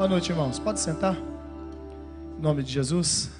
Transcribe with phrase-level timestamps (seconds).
[0.00, 0.58] Boa noite, irmãos.
[0.58, 1.14] Pode sentar?
[1.14, 3.30] Em nome de Jesus.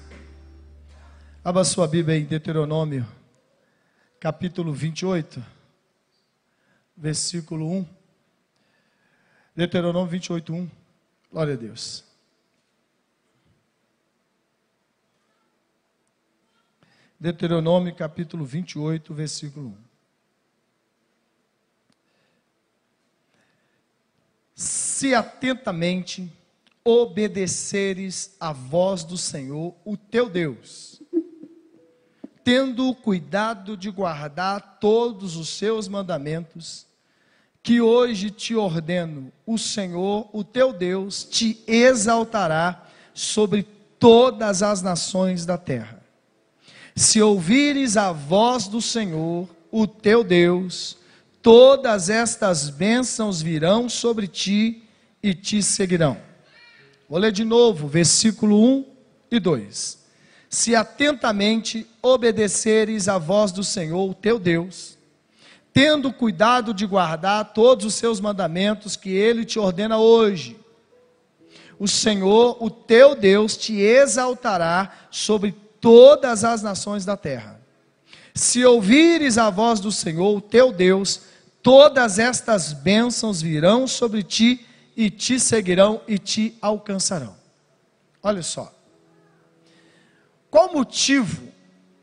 [1.43, 3.03] Abra sua Bíblia em Deuteronômio,
[4.19, 5.43] capítulo 28,
[6.95, 7.85] versículo 1.
[9.55, 10.69] Deuteronômio 28, 1.
[11.31, 12.05] Glória a Deus.
[17.19, 19.77] Deuteronômio capítulo 28, versículo 1.
[24.53, 26.31] Se atentamente
[26.83, 31.01] obedeceres a voz do Senhor, o teu Deus,
[32.43, 36.87] tendo cuidado de guardar todos os seus mandamentos,
[37.63, 43.63] que hoje te ordeno, o Senhor, o teu Deus, te exaltará sobre
[43.99, 46.01] todas as nações da terra
[46.95, 50.97] se ouvires a voz do Senhor, o teu Deus,
[51.41, 54.83] todas estas bênçãos virão sobre ti
[55.23, 56.17] e te seguirão.
[57.11, 58.85] Vou ler de novo, versículo 1
[59.31, 59.99] e 2.
[60.49, 64.97] Se atentamente obedeceres a voz do Senhor, o teu Deus,
[65.73, 70.57] tendo cuidado de guardar todos os seus mandamentos que ele te ordena hoje,
[71.77, 77.59] o Senhor, o teu Deus, te exaltará sobre todas as nações da terra.
[78.33, 81.23] Se ouvires a voz do Senhor, teu Deus,
[81.61, 87.35] todas estas bênçãos virão sobre ti e te seguirão e te alcançarão.
[88.21, 88.73] Olha só.
[90.49, 91.51] Qual motivo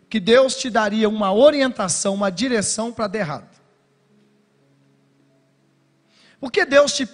[0.08, 3.58] que Deus te daria uma orientação, uma direção para dar errado?
[6.40, 7.06] Por que Deus te,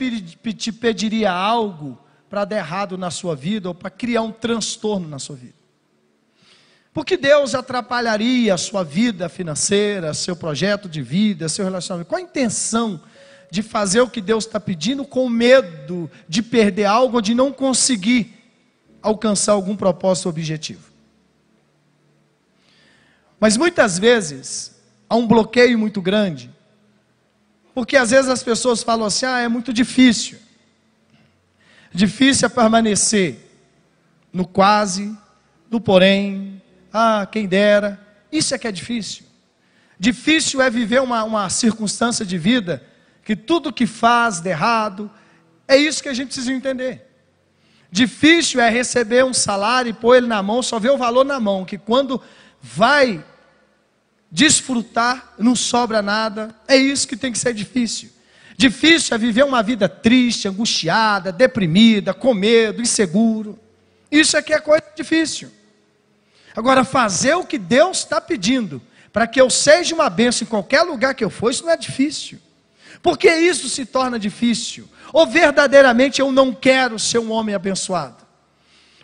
[0.52, 5.18] te pediria algo para dar errado na sua vida ou para criar um transtorno na
[5.18, 5.64] sua vida?
[6.92, 12.08] Porque Deus atrapalharia a sua vida financeira, seu projeto de vida, seu relacionamento?
[12.08, 13.00] Qual a intenção
[13.54, 17.52] de fazer o que Deus está pedindo com medo de perder algo ou de não
[17.52, 18.34] conseguir
[19.00, 20.90] alcançar algum propósito objetivo?
[23.38, 24.74] Mas muitas vezes
[25.08, 26.50] há um bloqueio muito grande,
[27.72, 30.36] porque às vezes as pessoas falam assim: ah, é muito difícil.
[31.92, 33.38] Difícil é permanecer
[34.32, 35.16] no quase,
[35.70, 36.60] no porém,
[36.92, 38.04] ah, quem dera.
[38.32, 39.24] Isso é que é difícil.
[39.96, 42.82] Difícil é viver uma, uma circunstância de vida
[43.24, 45.10] que tudo que faz de errado,
[45.66, 47.06] é isso que a gente precisa entender.
[47.90, 51.40] Difícil é receber um salário e pôr ele na mão, só ver o valor na
[51.40, 52.20] mão, que quando
[52.60, 53.24] vai
[54.30, 56.54] desfrutar, não sobra nada.
[56.66, 58.10] É isso que tem que ser difícil.
[58.56, 63.58] Difícil é viver uma vida triste, angustiada, deprimida, com medo, inseguro.
[64.10, 65.50] Isso que é coisa difícil.
[66.54, 70.82] Agora, fazer o que Deus está pedindo, para que eu seja uma bênção em qualquer
[70.82, 72.38] lugar que eu for, isso não é difícil.
[73.04, 74.88] Porque isso se torna difícil?
[75.12, 78.24] Ou verdadeiramente eu não quero ser um homem abençoado?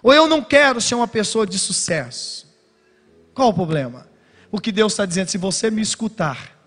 [0.03, 2.49] Ou eu não quero ser uma pessoa de sucesso?
[3.35, 4.09] Qual o problema?
[4.51, 6.59] O que Deus está dizendo, se você me escutar,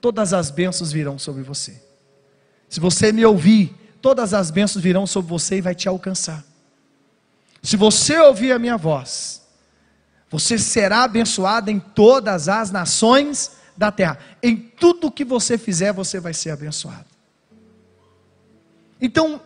[0.00, 1.80] todas as bênçãos virão sobre você.
[2.68, 3.72] Se você me ouvir,
[4.02, 6.44] todas as bênçãos virão sobre você e vai te alcançar.
[7.62, 9.40] Se você ouvir a minha voz,
[10.28, 14.16] você será abençoado em todas as nações da terra.
[14.40, 17.04] Em tudo que você fizer, você vai ser abençoado.
[19.00, 19.42] Então,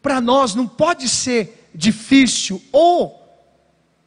[0.00, 3.22] para nós não pode ser difícil ou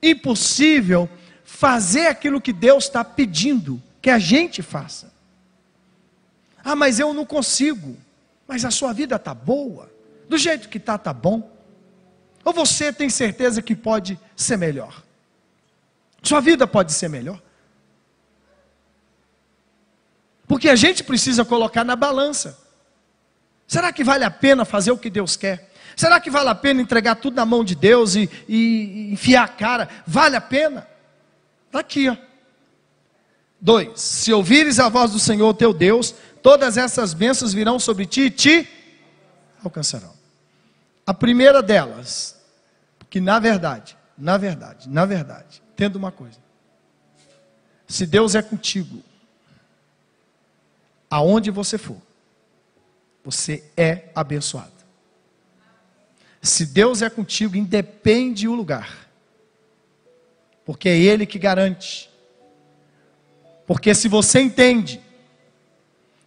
[0.02, 1.08] impossível
[1.44, 5.14] fazer aquilo que Deus está pedindo que a gente faça.
[6.64, 7.96] Ah, mas eu não consigo.
[8.48, 9.92] Mas a sua vida está boa.
[10.28, 11.48] Do jeito que está, está bom.
[12.44, 15.04] Ou você tem certeza que pode ser melhor?
[16.24, 17.40] Sua vida pode ser melhor.
[20.50, 22.60] Porque a gente precisa colocar na balança.
[23.66, 25.72] Será que vale a pena fazer o que Deus quer?
[25.96, 29.44] Será que vale a pena entregar tudo na mão de Deus e, e, e enfiar
[29.44, 29.88] a cara?
[30.06, 30.86] Vale a pena?
[31.68, 32.18] Está aqui, ó.
[33.62, 38.24] Dois, se ouvires a voz do Senhor teu Deus, todas essas bênçãos virão sobre ti
[38.24, 38.68] e te
[39.64, 40.14] alcançarão.
[41.06, 42.38] A primeira delas,
[43.10, 46.38] que na verdade, na verdade, na verdade, Entenda uma coisa.
[47.88, 49.02] Se Deus é contigo,
[51.10, 51.98] aonde você for,
[53.24, 54.72] você é abençoado.
[56.42, 59.10] Se Deus é contigo, independe o lugar.
[60.66, 62.10] Porque é Ele que garante.
[63.66, 65.02] Porque se você entende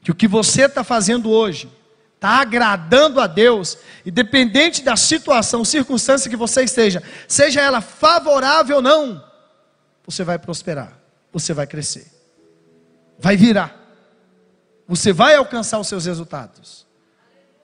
[0.02, 1.70] que o que você está fazendo hoje
[2.14, 8.82] está agradando a Deus, independente da situação, circunstância que você esteja, seja ela favorável ou
[8.82, 9.24] não,
[10.06, 10.96] você vai prosperar,
[11.32, 12.06] você vai crescer,
[13.18, 13.81] vai virar,
[14.86, 16.86] você vai alcançar os seus resultados.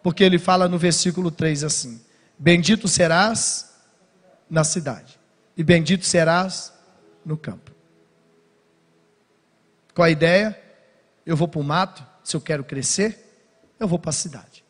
[0.03, 2.01] Porque ele fala no versículo 3 assim:
[2.39, 3.75] Bendito serás
[4.49, 5.19] na cidade,
[5.57, 6.73] e bendito serás
[7.25, 7.73] no campo.
[9.95, 10.59] Qual a ideia?
[11.27, 13.45] Eu vou para o mato, se eu quero crescer,
[13.79, 14.65] eu vou para a cidade.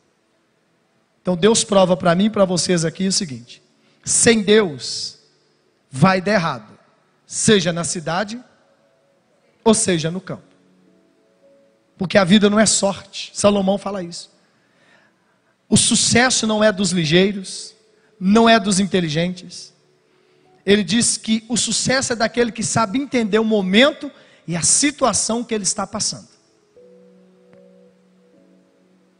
[1.21, 3.61] Então Deus prova para mim e para vocês aqui o seguinte:
[4.03, 5.19] sem Deus
[5.89, 6.77] vai dar errado,
[7.25, 8.43] seja na cidade
[9.63, 10.48] ou seja no campo.
[11.99, 13.29] Porque a vida não é sorte.
[13.33, 14.31] Salomão fala isso.
[15.67, 17.75] O sucesso não é dos ligeiros,
[18.17, 19.73] não é dos inteligentes.
[20.65, 24.09] Ele diz que o sucesso é daquele que sabe entender o momento
[24.47, 26.29] e a situação que ele está passando.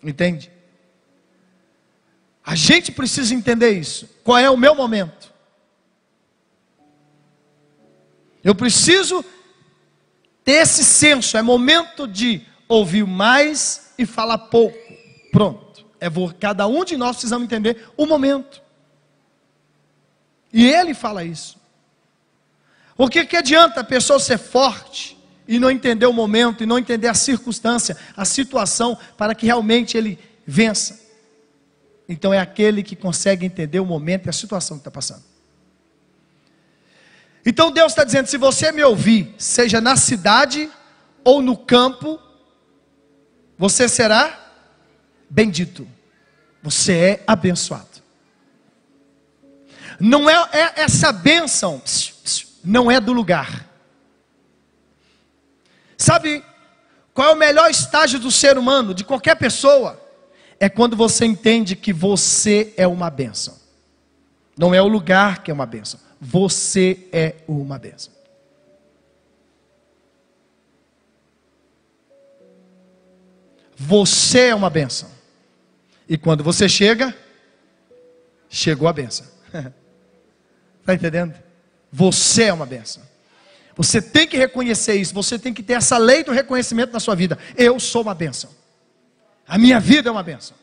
[0.01, 0.49] Entende?
[2.45, 4.09] A gente precisa entender isso.
[4.23, 5.33] Qual é o meu momento?
[8.41, 9.23] Eu preciso
[10.45, 11.35] ter esse senso.
[11.35, 14.77] É momento de ouvir mais e falar pouco.
[15.31, 15.85] Pronto.
[15.99, 16.07] É
[16.39, 18.61] cada um de nós precisamos entender o momento.
[20.53, 21.59] E ele fala isso.
[22.95, 25.17] O que, que adianta a pessoa ser forte
[25.47, 29.97] e não entender o momento, e não entender a circunstância, a situação, para que realmente
[29.97, 30.99] ele vença?
[32.07, 35.23] Então é aquele que consegue entender o momento e a situação que está passando.
[37.45, 40.69] Então Deus está dizendo: se você me ouvir, seja na cidade
[41.23, 42.19] ou no campo,
[43.59, 44.39] você será
[45.29, 45.85] bendito.
[46.63, 47.99] Você é abençoado.
[49.99, 51.81] Não é, é essa bênção,
[52.63, 53.67] não é do lugar.
[55.97, 56.41] Sabe
[57.13, 60.01] qual é o melhor estágio do ser humano, de qualquer pessoa?
[60.57, 63.59] É quando você entende que você é uma bênção.
[64.57, 65.99] Não é o lugar que é uma bênção.
[66.21, 68.18] Você é uma bênção.
[73.79, 75.09] Você é uma bênção.
[76.07, 77.15] E quando você chega,
[78.49, 79.25] chegou a bênção.
[80.81, 81.33] Está entendendo?
[81.91, 83.01] Você é uma benção.
[83.77, 85.13] Você tem que reconhecer isso.
[85.13, 87.37] Você tem que ter essa lei do reconhecimento na sua vida.
[87.55, 88.49] Eu sou uma benção.
[89.47, 90.57] A minha vida é uma benção.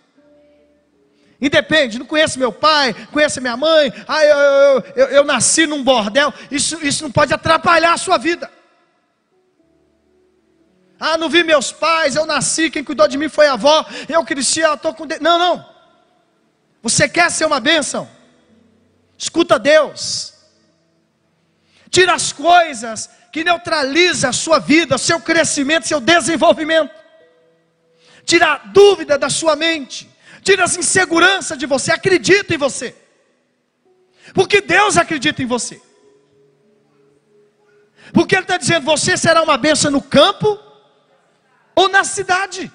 [1.41, 5.85] Independe, não conheço meu pai, conheço minha mãe, ah, eu, eu, eu, eu, nasci num
[5.85, 8.51] bordel, isso, isso não pode atrapalhar a sua vida.
[10.99, 14.25] Ah, não vi meus pais, eu nasci, quem cuidou de mim foi a avó, eu
[14.25, 15.05] cresci, eu estou com.
[15.21, 15.69] Não, não.
[16.83, 18.09] Você quer ser uma bênção?
[19.19, 20.35] Escuta Deus.
[21.91, 26.95] Tira as coisas que neutralizam a sua vida, seu crescimento, seu desenvolvimento.
[28.25, 30.11] Tira a dúvida da sua mente.
[30.43, 31.93] Tira as inseguranças de você.
[31.93, 32.95] Acredita em você.
[34.35, 35.81] Porque Deus acredita em você.
[38.13, 40.66] Porque Ele está dizendo: você será uma bênção no campo
[41.77, 42.73] ou na cidade.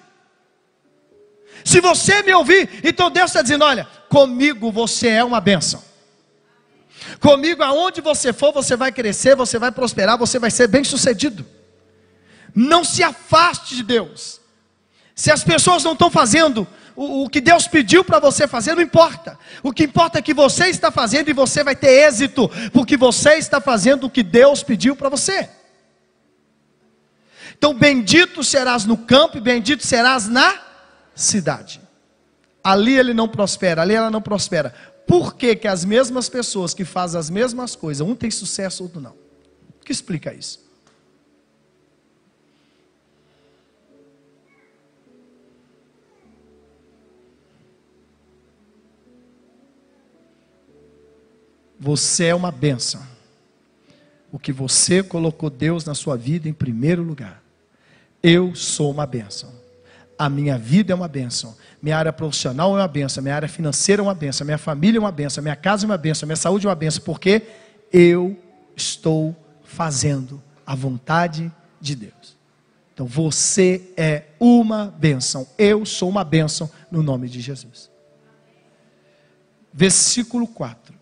[1.65, 5.83] Se você me ouvir, então Deus está dizendo: olha, comigo você é uma bênção.
[7.19, 11.45] Comigo, aonde você for, você vai crescer, você vai prosperar, você vai ser bem sucedido.
[12.53, 14.39] Não se afaste de Deus.
[15.15, 18.83] Se as pessoas não estão fazendo o, o que Deus pediu para você fazer, não
[18.83, 19.37] importa.
[19.63, 23.35] O que importa é que você está fazendo e você vai ter êxito, porque você
[23.35, 25.49] está fazendo o que Deus pediu para você.
[27.61, 30.59] Então, bendito serás no campo e bendito serás na
[31.13, 31.79] cidade.
[32.63, 34.73] Ali ele não prospera, ali ela não prospera.
[35.05, 38.99] Por que, que as mesmas pessoas que fazem as mesmas coisas, um tem sucesso, outro
[38.99, 39.11] não?
[39.79, 40.67] O que explica isso?
[51.79, 53.05] Você é uma bênção.
[54.31, 57.40] O que você colocou Deus na sua vida em primeiro lugar.
[58.21, 59.51] Eu sou uma bênção.
[60.17, 61.55] A minha vida é uma bênção.
[61.81, 65.01] Minha área profissional é uma benção, minha área financeira é uma benção, minha família é
[65.01, 67.41] uma benção, minha casa é uma benção, minha saúde é uma benção, porque
[67.91, 68.37] eu
[68.75, 72.37] estou fazendo a vontade de Deus.
[72.93, 77.89] Então você é uma bênção, eu sou uma bênção no nome de Jesus.
[79.73, 80.93] Versículo 4: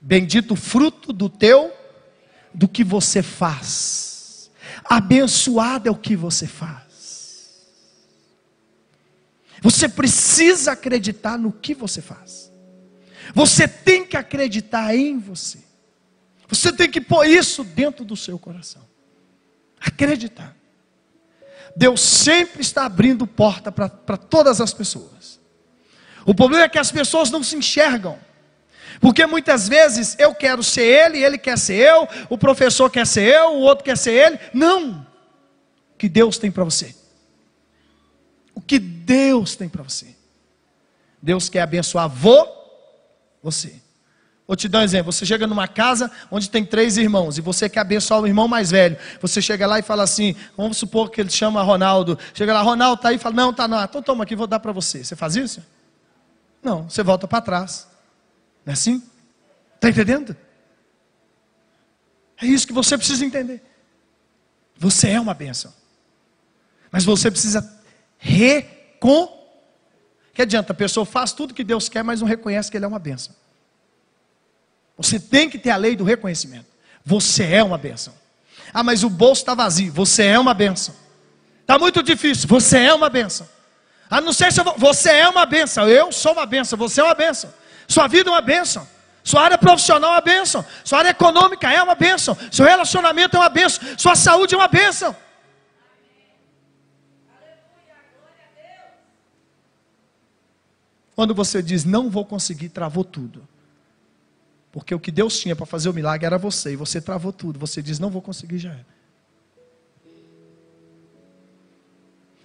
[0.00, 1.70] Bendito o fruto do teu,
[2.54, 4.11] do que você faz,
[4.96, 6.82] abençoado é o que você faz.
[9.62, 12.52] Você precisa acreditar no que você faz.
[13.34, 15.60] Você tem que acreditar em você.
[16.46, 18.86] Você tem que pôr isso dentro do seu coração.
[19.80, 20.54] Acreditar.
[21.74, 25.40] Deus sempre está abrindo porta para todas as pessoas.
[26.26, 28.18] O problema é que as pessoas não se enxergam.
[29.00, 33.34] Porque muitas vezes eu quero ser ele, ele quer ser eu, o professor quer ser
[33.34, 34.38] eu, o outro quer ser ele.
[34.52, 35.06] Não.
[35.94, 36.94] O que Deus tem para você?
[38.54, 40.14] o que Deus tem para você.
[41.20, 42.48] Deus quer abençoar você
[43.42, 43.82] Você.
[44.46, 45.12] Vou te dar um exemplo.
[45.12, 48.70] Você chega numa casa onde tem três irmãos e você quer abençoar o irmão mais
[48.70, 48.96] velho.
[49.20, 52.18] Você chega lá e fala assim: vamos supor que ele chama Ronaldo.
[52.34, 53.82] Chega lá, Ronaldo tá aí e fala: não, tá não.
[53.82, 55.02] Então toma aqui, vou dar para você.
[55.02, 55.62] Você faz isso?
[56.62, 57.88] Não, você volta para trás.
[58.64, 59.02] Não é assim?
[59.74, 60.36] Está entendendo?
[62.40, 63.62] É isso que você precisa entender.
[64.76, 65.72] Você é uma bênção.
[66.90, 67.80] Mas você precisa
[68.18, 69.40] recon.
[70.34, 70.72] Que adianta?
[70.72, 73.34] A pessoa faz tudo que Deus quer, mas não reconhece que Ele é uma bênção.
[74.96, 76.66] Você tem que ter a lei do reconhecimento.
[77.04, 78.14] Você é uma bênção.
[78.72, 79.92] Ah, mas o bolso está vazio.
[79.92, 80.94] Você é uma bênção.
[81.60, 82.48] Está muito difícil.
[82.48, 83.48] Você é uma bênção.
[84.08, 84.76] Ah, não sei se eu vou...
[84.78, 85.88] Você é uma bênção.
[85.88, 86.78] Eu sou uma bênção.
[86.78, 87.52] Você é uma bênção.
[87.92, 88.88] Sua vida é uma bênção.
[89.22, 90.64] Sua área profissional é uma bênção.
[90.82, 92.36] Sua área econômica é uma bênção.
[92.50, 93.82] Seu relacionamento é uma bênção.
[93.98, 95.14] Sua saúde é uma bênção.
[101.14, 103.46] Quando você diz não vou conseguir, travou tudo.
[104.72, 107.58] Porque o que Deus tinha para fazer o milagre era você, e você travou tudo.
[107.58, 108.84] Você diz: Não vou conseguir, já é.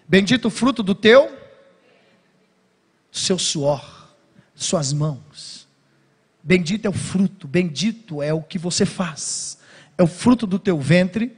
[0.06, 1.38] Bendito o fruto do teu,
[3.10, 3.97] seu suor,
[4.64, 5.68] suas mãos.
[6.44, 9.58] Bendito é o fruto, bendito é o que você faz.
[9.98, 11.36] É o fruto do teu ventre,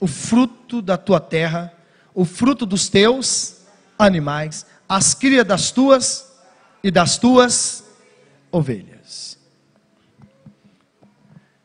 [0.00, 1.72] o fruto da tua terra,
[2.14, 3.62] o fruto dos teus
[3.98, 6.30] animais, as crias das tuas
[6.82, 7.84] e das tuas
[8.50, 9.38] ovelhas.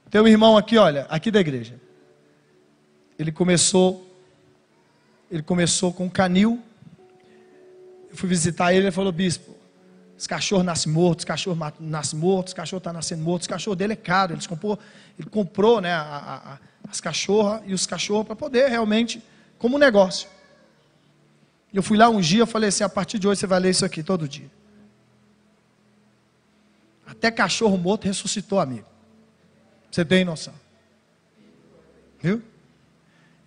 [0.09, 1.79] Tem um irmão aqui, olha, aqui da igreja.
[3.17, 4.07] Ele começou,
[5.29, 6.61] ele começou com canil.
[8.13, 9.57] Eu fui visitar ele, ele falou, bispo,
[10.15, 13.47] os cachorros nascem mortos, os cachorros nascem mortos, os cachorros estão tá nascendo mortos, os
[13.47, 14.79] cachorros dele é caro, ele comprou,
[15.17, 19.19] ele comprou né, a, a, as cachorras e os cachorros para poder realmente,
[19.57, 20.29] como negócio.
[21.73, 23.71] Eu fui lá um dia, eu falei assim, a partir de hoje você vai ler
[23.71, 24.49] isso aqui todo dia.
[27.07, 28.85] Até cachorro morto ressuscitou, amigo.
[29.89, 30.53] Você tem noção?
[32.21, 32.43] Viu?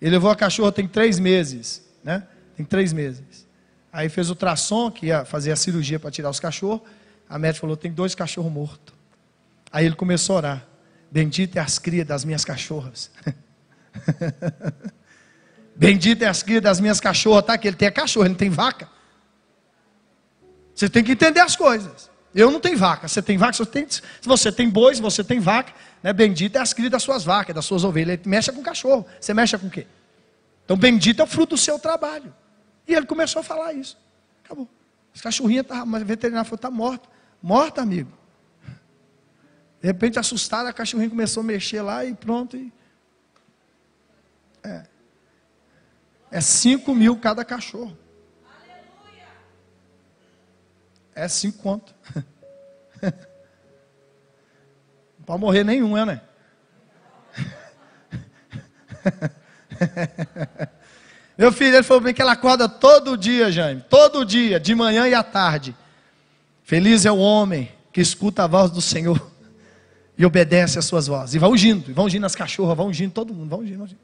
[0.01, 2.27] Ele levou a cachorra tem três meses, né?
[2.57, 3.46] Tem três meses.
[3.97, 6.81] Aí fez o ultrassom, que ia fazer a cirurgia para tirar os cachorros.
[7.27, 8.93] A médica falou: tem dois cachorros mortos.
[9.71, 10.67] Aí ele começou a orar.
[11.09, 13.09] Bendita é as crias das minhas cachorras.
[15.75, 17.57] Bendita é as crias das minhas cachorras, tá?
[17.57, 18.87] Que ele tem cachorro, ele não tem vaca.
[20.75, 22.07] Você tem que entender as coisas.
[22.35, 23.07] Eu não tenho vaca.
[23.07, 23.53] Você tem vaca?
[23.53, 25.73] Você tem, se você tem bois, você tem vaca.
[26.03, 26.13] Né?
[26.13, 28.19] Bendita é as crias das suas vacas, das suas ovelhas.
[28.19, 29.07] Ele mexe com cachorro.
[29.19, 29.87] Você mexe com o quê?
[30.65, 32.31] Então, bendito é o fruto do seu trabalho.
[32.87, 33.97] E ele começou a falar isso.
[34.43, 34.67] Acabou.
[35.13, 37.09] As cachorrinhas estavam, mas o veterinário falou: está morta.
[37.41, 38.11] Morta, amigo.
[39.81, 42.55] De repente, assustada, a cachorrinha começou a mexer lá e pronto.
[42.55, 42.71] E...
[44.63, 44.83] É.
[46.31, 47.97] É 5 mil cada cachorro.
[51.17, 51.95] É cinco conto.
[55.17, 56.21] Não pode morrer nenhum, é, né?
[61.37, 63.83] Meu filho, ele falou bem que ela acorda todo dia, Jaime.
[63.89, 65.75] Todo dia, de manhã e à tarde.
[66.63, 69.31] Feliz é o homem que escuta a voz do Senhor
[70.17, 71.35] e obedece às suas vozes.
[71.35, 73.99] E vai ungindo, e vai ungindo as cachorras, vai ungindo todo mundo, vai ungindo, ungindo.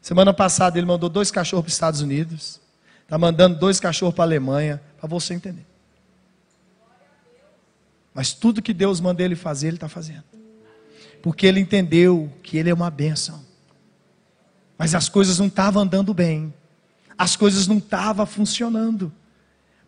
[0.00, 2.60] Semana passada ele mandou dois cachorros para os Estados Unidos.
[3.02, 5.66] Está mandando dois cachorros para a Alemanha, para você entender.
[8.14, 10.24] Mas tudo que Deus manda ele fazer, ele está fazendo.
[11.20, 13.44] Porque ele entendeu que ele é uma bênção.
[14.76, 16.52] Mas as coisas não estavam andando bem.
[17.16, 19.12] As coisas não estavam funcionando.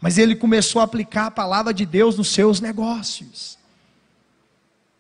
[0.00, 3.59] Mas ele começou a aplicar a palavra de Deus nos seus negócios.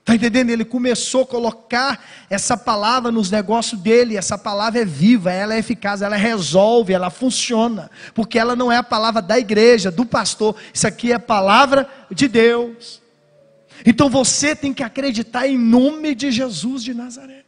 [0.00, 0.50] Está entendendo?
[0.50, 2.00] Ele começou a colocar
[2.30, 4.16] essa palavra nos negócios dele.
[4.16, 7.90] Essa palavra é viva, ela é eficaz, ela resolve, ela funciona.
[8.14, 10.54] Porque ela não é a palavra da igreja, do pastor.
[10.72, 13.02] Isso aqui é a palavra de Deus.
[13.84, 17.45] Então você tem que acreditar em nome de Jesus de Nazaré.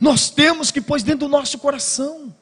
[0.00, 2.34] Nós temos que pôr dentro do nosso coração.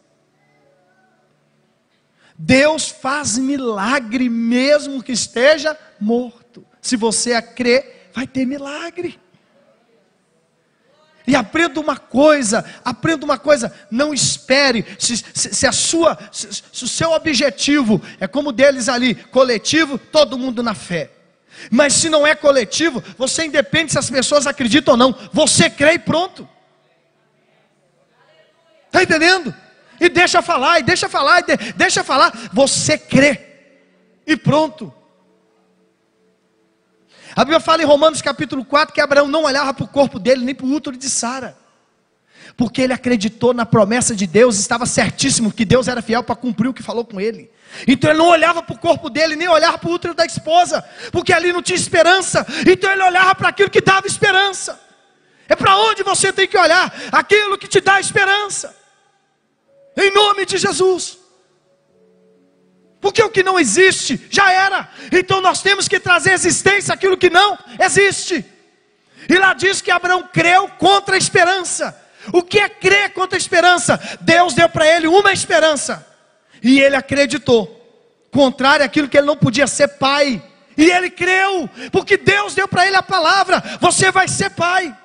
[2.37, 6.65] Deus faz milagre mesmo que esteja morto.
[6.81, 9.21] Se você a crer, vai ter milagre.
[11.27, 16.49] E aprenda uma coisa, aprenda uma coisa, não espere, se, se, se a sua, se,
[16.53, 21.11] se, o seu objetivo é como deles ali, coletivo, todo mundo na fé.
[21.71, 25.93] Mas se não é coletivo, você independe se as pessoas acreditam ou não, você crê
[25.93, 26.49] e pronto.
[28.93, 29.55] Está entendendo?
[29.99, 33.41] E deixa falar, e deixa falar, e de, deixa falar, você crê.
[34.27, 34.93] E pronto.
[37.35, 40.45] A Bíblia fala em Romanos capítulo 4 que Abraão não olhava para o corpo dele
[40.45, 41.57] nem para o útero de Sara.
[42.55, 46.69] porque ele acreditou na promessa de Deus, estava certíssimo que Deus era fiel para cumprir
[46.69, 47.51] o que falou com ele.
[47.89, 50.85] Então ele não olhava para o corpo dele, nem olhava para o útero da esposa,
[51.11, 52.47] porque ali não tinha esperança.
[52.71, 54.79] Então ele olhava para aquilo que dava esperança.
[55.49, 58.82] É para onde você tem que olhar, aquilo que te dá esperança.
[59.97, 61.19] Em nome de Jesus.
[63.01, 64.89] Porque o que não existe já era.
[65.11, 68.45] Então nós temos que trazer existência aquilo que não existe.
[69.29, 72.01] E lá diz que Abraão creu contra a esperança.
[72.33, 74.01] O que é crer contra a esperança?
[74.21, 76.07] Deus deu para ele uma esperança.
[76.63, 77.79] E ele acreditou.
[78.31, 80.43] Contrário àquilo que ele não podia ser pai.
[80.77, 84.97] E ele creu, porque Deus deu para ele a palavra: você vai ser pai.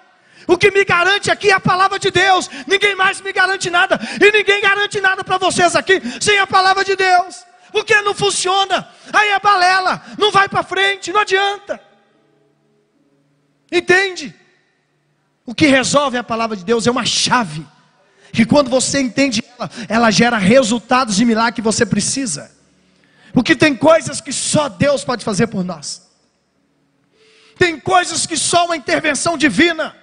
[0.47, 2.49] O que me garante aqui é a palavra de Deus.
[2.65, 3.99] Ninguém mais me garante nada.
[4.19, 7.43] E ninguém garante nada para vocês aqui sem a palavra de Deus.
[7.69, 8.87] Porque não funciona.
[9.11, 10.01] Aí é balela.
[10.17, 11.11] Não vai para frente.
[11.11, 11.81] Não adianta.
[13.69, 14.33] Entende?
[15.45, 17.67] O que resolve a palavra de Deus é uma chave.
[18.31, 22.55] Que quando você entende ela, ela gera resultados de milagre que você precisa.
[23.33, 26.07] Porque tem coisas que só Deus pode fazer por nós.
[27.57, 29.93] Tem coisas que só uma intervenção divina.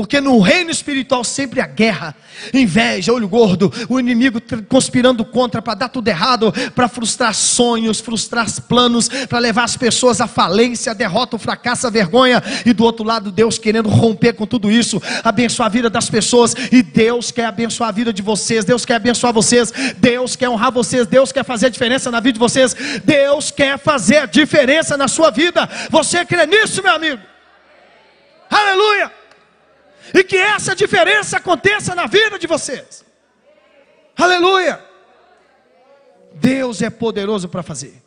[0.00, 2.16] Porque no reino espiritual sempre há guerra,
[2.54, 8.46] inveja, olho gordo, o inimigo conspirando contra para dar tudo errado, para frustrar sonhos, frustrar
[8.62, 12.82] planos, para levar as pessoas à falência, à derrota, ao fracasso, à vergonha, e do
[12.82, 17.30] outro lado Deus querendo romper com tudo isso, abençoar a vida das pessoas, e Deus
[17.30, 21.30] quer abençoar a vida de vocês, Deus quer abençoar vocês, Deus quer honrar vocês, Deus
[21.30, 25.30] quer fazer a diferença na vida de vocês, Deus quer fazer a diferença na sua
[25.30, 25.68] vida.
[25.90, 27.20] Você crê nisso, meu amigo?
[28.48, 29.19] Aleluia!
[30.14, 33.04] E que essa diferença aconteça na vida de vocês.
[34.16, 34.84] Aleluia!
[36.34, 38.02] Deus é poderoso para fazer.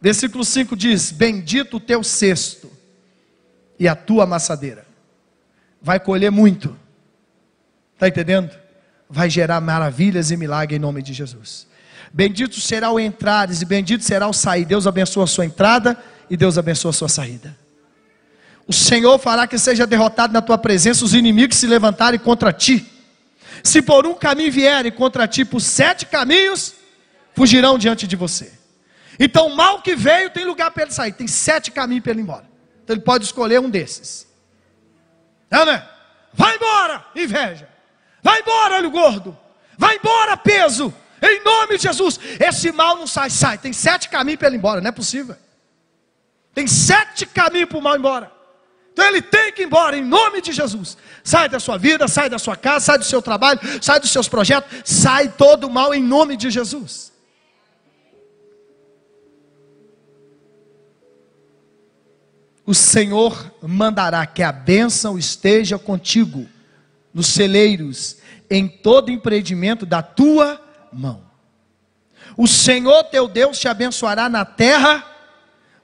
[0.00, 2.70] Versículo 5 diz: Bendito o teu cesto
[3.78, 4.86] e a tua amassadeira.
[5.80, 6.76] Vai colher muito.
[7.94, 8.54] Está entendendo?
[9.08, 11.66] Vai gerar maravilhas e milagres em nome de Jesus.
[12.12, 14.64] Bendito será o entrares e bendito será o sair.
[14.64, 15.96] Deus abençoa a sua entrada
[16.28, 17.56] e Deus abençoa a sua saída.
[18.66, 22.90] O Senhor fará que seja derrotado na tua presença os inimigos se levantarem contra ti.
[23.62, 26.74] Se por um caminho vierem contra ti, por sete caminhos
[27.34, 28.52] fugirão diante de você.
[29.18, 31.12] Então, o mal que veio tem lugar para ele sair.
[31.12, 32.44] Tem sete caminhos para ele ir embora.
[32.82, 34.26] Então, ele pode escolher um desses.
[35.50, 35.88] É, né?
[36.32, 37.68] Vai embora, inveja.
[38.22, 39.38] Vai embora, olho gordo.
[39.78, 40.92] Vai embora, peso.
[41.22, 42.18] Em nome de Jesus.
[42.40, 43.58] Esse mal não sai, sai.
[43.58, 44.80] Tem sete caminhos para ele ir embora.
[44.80, 45.36] Não é possível.
[46.52, 48.33] Tem sete caminhos para o mal ir embora.
[48.94, 50.96] Então ele tem que ir embora em nome de Jesus.
[51.24, 54.28] Sai da sua vida, sai da sua casa, sai do seu trabalho, sai dos seus
[54.28, 57.12] projetos, sai todo o mal em nome de Jesus.
[62.64, 66.46] O Senhor mandará que a bênção esteja contigo
[67.12, 70.60] nos celeiros, em todo empreendimento da tua
[70.92, 71.24] mão.
[72.36, 75.04] O Senhor teu Deus te abençoará na terra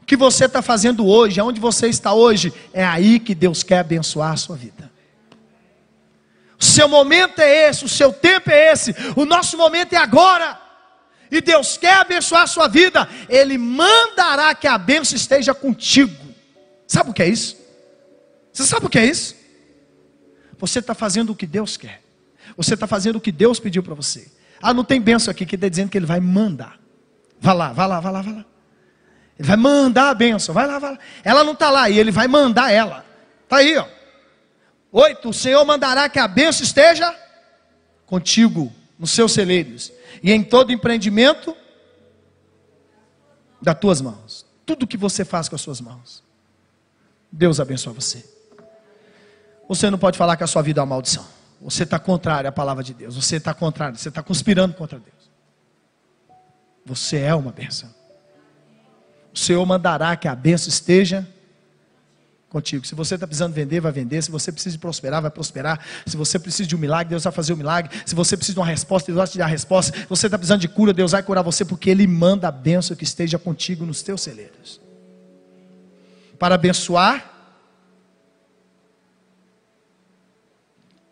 [0.07, 4.33] que você está fazendo hoje, aonde você está hoje, é aí que Deus quer abençoar
[4.33, 4.91] a sua vida.
[6.59, 10.61] O seu momento é esse, o seu tempo é esse, o nosso momento é agora.
[11.31, 16.35] E Deus quer abençoar a sua vida, Ele mandará que a bênção esteja contigo.
[16.87, 17.57] Sabe o que é isso?
[18.53, 19.37] Você sabe o que é isso?
[20.59, 22.03] Você está fazendo o que Deus quer.
[22.57, 24.31] Você está fazendo o que Deus pediu para você.
[24.61, 26.79] Ah, não tem bênção aqui que está dizendo que Ele vai mandar.
[27.41, 28.45] Vá lá, vá lá, vá lá, vá lá.
[29.41, 30.55] Ele vai mandar a bênção.
[30.55, 30.99] Vai lá, vai lá.
[31.25, 33.07] Ela não está lá e ele vai mandar ela.
[33.45, 33.89] Está aí, ó.
[34.93, 35.31] Oito.
[35.31, 37.19] O Senhor mandará que a bênção esteja
[38.05, 39.91] contigo, nos seus celeiros,
[40.23, 41.57] e em todo empreendimento
[43.63, 44.45] das tuas mãos.
[44.67, 46.23] Tudo que você faz com as suas mãos.
[47.33, 48.23] Deus abençoe você.
[49.67, 51.27] Você não pode falar que a sua vida é uma maldição.
[51.63, 53.17] Você está contrário à palavra de Deus.
[53.17, 53.97] Você está contrário.
[53.97, 55.31] Você está conspirando contra Deus.
[56.85, 58.00] Você é uma bênção
[59.33, 61.27] o Senhor mandará que a benção esteja
[62.49, 62.85] contigo.
[62.85, 64.21] Se você está precisando vender, vai vender.
[64.21, 65.81] Se você precisa prosperar, vai prosperar.
[66.05, 67.97] Se você precisa de um milagre, Deus vai fazer o um milagre.
[68.05, 69.97] Se você precisa de uma resposta, Deus vai te dar a resposta.
[69.97, 72.97] Se você está precisando de cura, Deus vai curar você, porque Ele manda a benção
[72.97, 74.81] que esteja contigo nos teus celeiros.
[76.39, 77.31] Para abençoar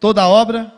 [0.00, 0.72] toda a obra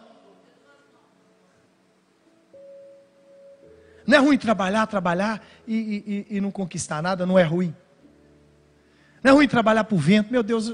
[4.11, 5.41] Não é ruim trabalhar, trabalhar
[5.75, 7.75] e, e, e não conquistar nada, não é ruim.
[9.23, 10.69] Não é ruim trabalhar por vento, meu Deus.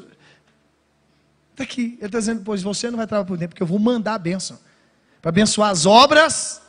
[1.50, 3.78] Está aqui, ele está dizendo, pois você não vai trabalhar por vento, porque eu vou
[3.78, 4.58] mandar a bênção.
[5.20, 6.62] Para abençoar as obras.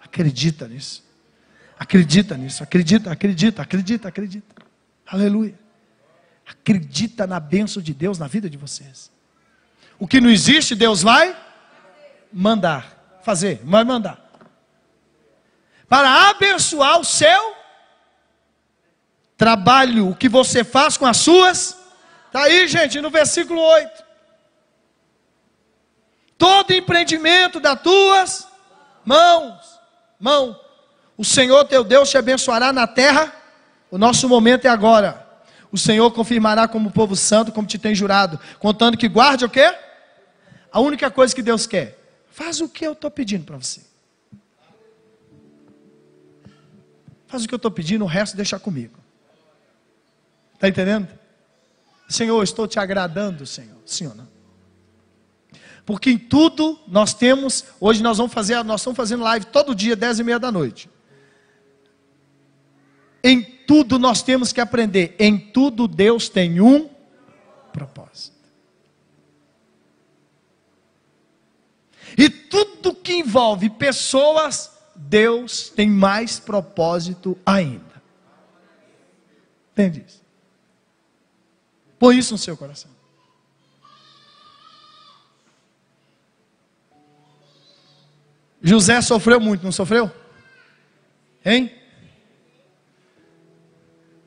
[0.00, 1.04] Acredita nisso.
[1.78, 4.54] Acredita nisso, acredita, acredita, acredita, acredita.
[5.06, 5.58] Aleluia.
[6.46, 9.10] Acredita na bênção de Deus na vida de vocês.
[9.98, 11.36] O que não existe, Deus vai
[12.32, 13.20] mandar.
[13.22, 14.23] Fazer, vai mandar.
[15.88, 17.54] Para abençoar o seu
[19.36, 21.76] trabalho, o que você faz com as suas.
[22.26, 24.04] Está aí, gente, no versículo 8.
[26.36, 28.48] Todo empreendimento das tuas
[29.04, 29.78] mãos,
[30.18, 30.58] mão.
[31.16, 33.32] O Senhor teu Deus te abençoará na terra.
[33.90, 35.24] O nosso momento é agora.
[35.70, 39.74] O Senhor confirmará como povo santo, como te tem jurado, contando que guarde o quê?
[40.72, 41.98] A única coisa que Deus quer.
[42.30, 43.93] Faz o que eu estou pedindo para você.
[47.34, 48.96] Faz o que eu estou pedindo, o resto deixa comigo.
[50.54, 51.08] Está entendendo?
[52.08, 53.76] Senhor, estou te agradando, Senhor.
[53.84, 54.28] Senhor, não.
[55.84, 59.96] Porque em tudo nós temos, hoje nós vamos fazer, nós estamos fazendo live todo dia,
[59.96, 60.88] dez e meia da noite.
[63.20, 65.16] Em tudo nós temos que aprender.
[65.18, 66.88] Em tudo Deus tem um
[67.72, 68.36] propósito.
[72.16, 78.02] E tudo que envolve pessoas, Deus tem mais propósito ainda.
[79.72, 80.22] Entende isso?
[81.98, 82.90] Põe isso no seu coração.
[88.62, 90.10] José sofreu muito, não sofreu?
[91.44, 91.70] Hein?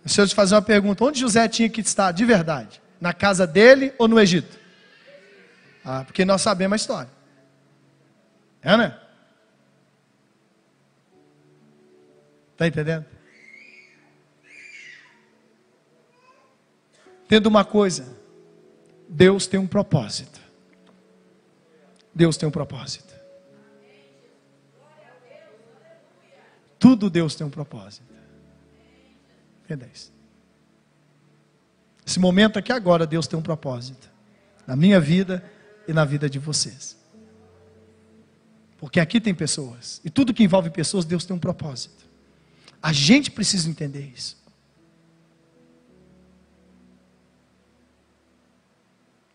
[0.05, 2.81] Deixa eu te fazer uma pergunta: onde José tinha que estar de verdade?
[3.01, 4.57] Na casa dele ou no Egito?
[5.83, 7.09] Ah, porque nós sabemos a história.
[8.61, 8.99] É, né?
[12.57, 13.05] Está entendendo?
[17.27, 18.17] Tendo uma coisa,
[19.07, 20.41] Deus tem um propósito.
[22.15, 23.13] Deus tem um propósito.
[26.79, 28.11] Tudo Deus tem um propósito.
[29.63, 30.11] Entenda isso.
[32.03, 34.09] Esse momento aqui agora, Deus tem um propósito.
[34.65, 35.47] Na minha vida
[35.87, 36.97] e na vida de vocês.
[38.79, 40.01] Porque aqui tem pessoas.
[40.03, 42.06] E tudo que envolve pessoas, Deus tem um propósito.
[42.81, 44.37] A gente precisa entender isso.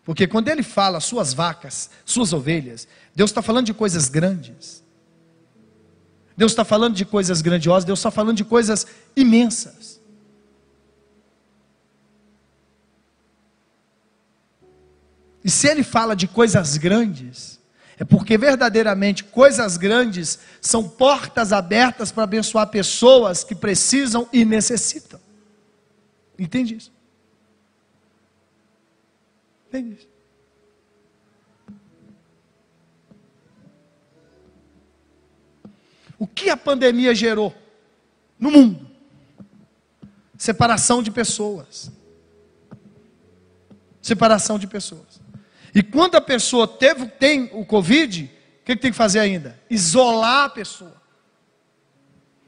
[0.03, 4.83] Porque quando ele fala suas vacas, suas ovelhas, Deus está falando de coisas grandes.
[6.35, 10.01] Deus está falando de coisas grandiosas, Deus está falando de coisas imensas.
[15.43, 17.59] E se ele fala de coisas grandes,
[17.99, 25.19] é porque verdadeiramente coisas grandes são portas abertas para abençoar pessoas que precisam e necessitam.
[26.37, 26.91] Entende isso?
[29.67, 30.13] Entende isso?
[36.17, 37.53] O que a pandemia gerou
[38.39, 38.87] no mundo?
[40.37, 41.91] Separação de pessoas.
[44.01, 45.12] Separação de pessoas.
[45.73, 49.59] E quando a pessoa teve, tem o Covid, o que, que tem que fazer ainda?
[49.69, 51.01] Isolar a pessoa.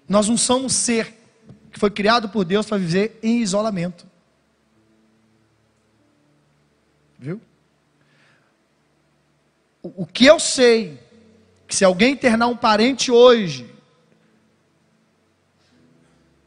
[0.07, 1.13] Nós não somos ser
[1.71, 4.05] que foi criado por Deus para viver em isolamento.
[7.17, 7.41] Viu?
[9.81, 10.99] O, o que eu sei
[11.67, 13.73] que se alguém internar um parente hoje,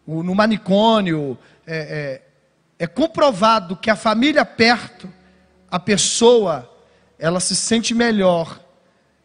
[0.06, 1.36] no manicômio,
[1.66, 2.22] é,
[2.78, 5.12] é, é comprovado que a família perto,
[5.70, 6.70] a pessoa,
[7.18, 8.60] ela se sente melhor,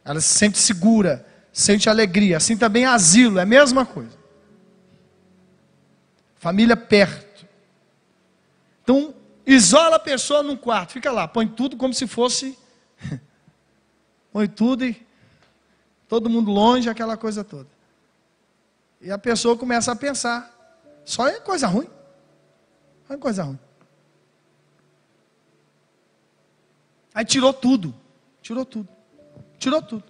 [0.03, 2.37] ela se sente segura, sente alegria.
[2.37, 4.17] Assim também asilo, é a mesma coisa.
[6.35, 7.45] Família perto.
[8.83, 9.13] Então,
[9.45, 12.57] isola a pessoa num quarto, fica lá, põe tudo como se fosse.
[14.31, 15.01] põe tudo e
[16.09, 17.67] todo mundo longe, aquela coisa toda.
[18.99, 20.53] E a pessoa começa a pensar,
[21.05, 21.89] só é coisa ruim.
[23.07, 23.59] Só é coisa ruim.
[27.13, 27.93] Aí tirou tudo.
[28.41, 28.89] Tirou tudo.
[29.57, 30.03] Tirou tudo.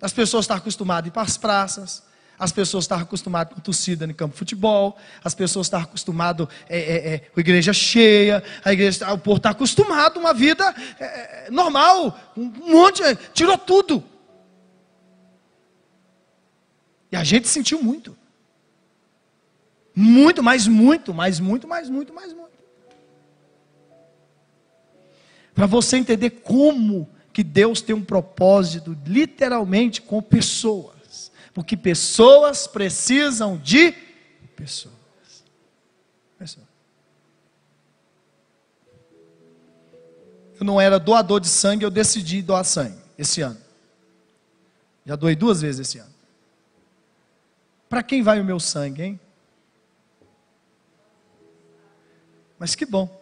[0.00, 2.02] As pessoas estão acostumadas a ir para as praças,
[2.38, 6.78] as pessoas estavam acostumadas com torcida no campo de futebol, as pessoas estavam acostumadas é,
[6.78, 10.72] é, é, com a igreja cheia, a igreja, o povo está acostumado a uma vida
[11.00, 11.04] é,
[11.46, 13.02] é, normal, um monte,
[13.34, 14.04] tirou tudo.
[17.10, 18.16] E a gente sentiu muito.
[19.94, 22.57] Muito, mais muito, mais muito, mais muito, mais muito.
[25.58, 31.32] Para você entender como que Deus tem um propósito, literalmente, com pessoas.
[31.52, 33.90] Porque pessoas precisam de
[34.54, 34.94] pessoas.
[36.38, 36.64] pessoas.
[40.60, 43.58] Eu não era doador de sangue, eu decidi doar sangue esse ano.
[45.04, 46.14] Já doei duas vezes esse ano.
[47.88, 49.20] Para quem vai o meu sangue, hein?
[52.60, 53.17] Mas que bom.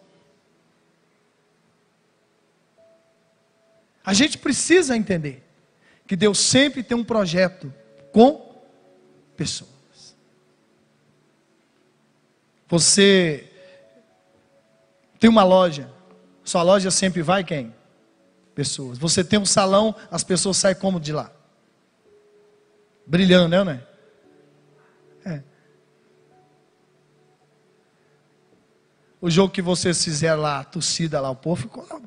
[4.07, 5.43] A gente precisa entender
[6.07, 7.73] que Deus sempre tem um projeto
[8.13, 8.63] com
[9.35, 10.15] pessoas.
[12.69, 13.51] Você
[15.19, 15.91] tem uma loja,
[16.41, 17.75] sua loja sempre vai quem?
[18.55, 18.97] Pessoas.
[18.97, 21.29] Você tem um salão, as pessoas saem como de lá?
[23.05, 23.85] Brilhando, né?
[25.25, 25.43] É.
[29.19, 31.99] O jogo que vocês fizeram lá, a torcida lá, o povo ficou lá.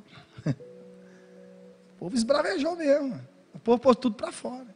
[2.01, 3.21] Povo esbravejou mesmo.
[3.53, 4.75] O povo pôs tudo para fora.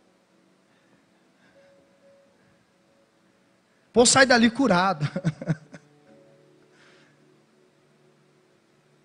[3.88, 5.08] O povo sai dali curado.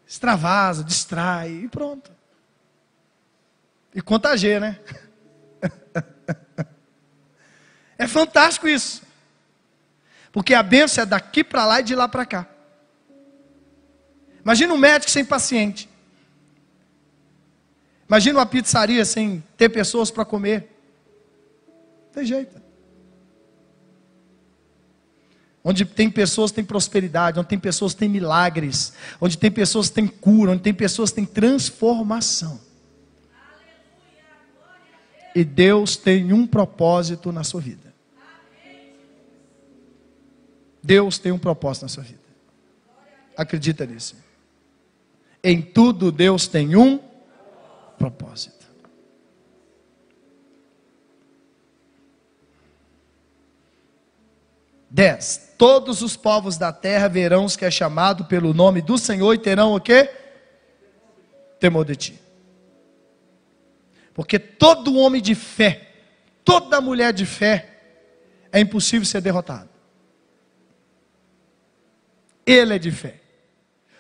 [0.06, 2.12] Extravasa, distrai e pronto.
[3.96, 4.78] E contagia, né?
[8.02, 9.02] É fantástico isso.
[10.32, 12.48] Porque a benção é daqui para lá e de lá para cá.
[14.42, 15.89] Imagina um médico sem paciente.
[18.10, 20.68] Imagina uma pizzaria sem ter pessoas para comer.
[21.68, 22.60] Não tem jeito.
[25.64, 30.54] Onde tem pessoas tem prosperidade, onde tem pessoas tem milagres, onde tem pessoas tem cura,
[30.54, 32.60] onde tem pessoas tem transformação.
[35.36, 37.94] E Deus tem um propósito na sua vida.
[40.82, 42.20] Deus tem um propósito na sua vida.
[43.38, 44.16] Acredita nisso.
[45.44, 47.09] Em tudo Deus tem um
[48.00, 48.66] propósito.
[54.90, 55.54] Dez.
[55.58, 59.38] Todos os povos da terra verão os que é chamado pelo nome do Senhor e
[59.38, 60.10] terão o quê?
[61.60, 62.20] Temor de ti.
[64.14, 65.92] Porque todo homem de fé,
[66.44, 67.78] toda mulher de fé,
[68.52, 69.70] é impossível ser derrotado.
[72.46, 73.20] Ele é de fé.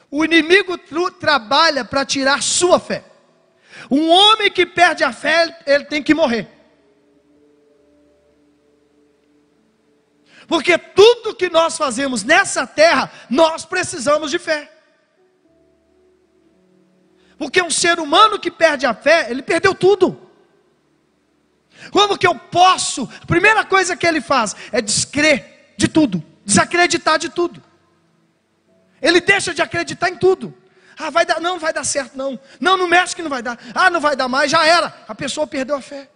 [0.09, 0.77] O inimigo
[1.19, 3.03] trabalha para tirar sua fé.
[3.89, 6.47] Um homem que perde a fé, ele tem que morrer.
[10.47, 14.71] Porque tudo que nós fazemos nessa terra, nós precisamos de fé.
[17.37, 20.29] Porque um ser humano que perde a fé, ele perdeu tudo.
[21.91, 23.07] Como que eu posso?
[23.21, 27.63] A primeira coisa que ele faz é descrer de tudo, desacreditar de tudo.
[29.01, 30.53] Ele deixa de acreditar em tudo.
[30.99, 32.37] Ah, vai dar, não, vai dar certo, não.
[32.59, 33.57] Não, não mexe que não vai dar.
[33.73, 34.93] Ah, não vai dar mais, já era.
[35.07, 36.09] A pessoa perdeu a fé.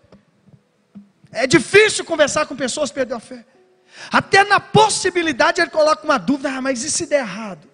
[1.31, 3.45] É difícil conversar com pessoas que perdeu a fé.
[4.11, 7.65] Até na possibilidade ele coloca uma dúvida, ah, mas e se der errado?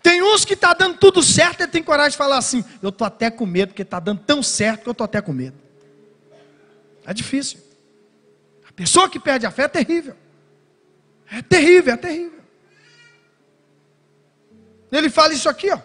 [0.00, 3.04] Tem uns que está dando tudo certo e tem coragem de falar assim, eu estou
[3.06, 5.56] até com medo, porque está dando tão certo que eu estou até com medo.
[7.04, 7.58] É difícil.
[8.68, 10.14] A pessoa que perde a fé é terrível.
[11.32, 12.37] É terrível, é terrível.
[14.90, 15.78] Ele fala isso aqui, ó.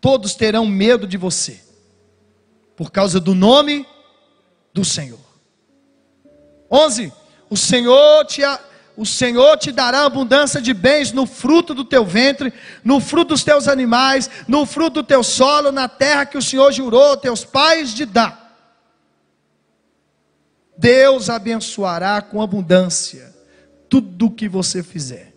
[0.00, 1.60] Todos terão medo de você,
[2.76, 3.86] por causa do nome
[4.72, 5.18] do Senhor.
[6.70, 7.12] 11.
[7.48, 8.42] O Senhor te
[8.96, 12.50] o Senhor te dará abundância de bens no fruto do teu ventre,
[12.82, 16.72] no fruto dos teus animais, no fruto do teu solo, na terra que o Senhor
[16.72, 18.46] jurou teus pais de dar.
[20.78, 23.34] Deus abençoará com abundância
[23.88, 25.34] tudo o que você fizer.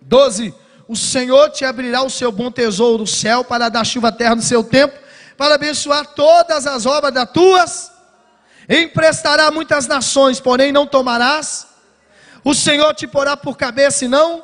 [0.00, 0.54] 12
[0.88, 4.34] o Senhor te abrirá o seu bom tesouro do céu para dar chuva à terra
[4.34, 4.98] no seu tempo,
[5.36, 7.92] para abençoar todas as obras das tuas,
[8.68, 11.66] emprestará muitas nações, porém não tomarás.
[12.44, 14.42] O Senhor te porá por cabeça e não,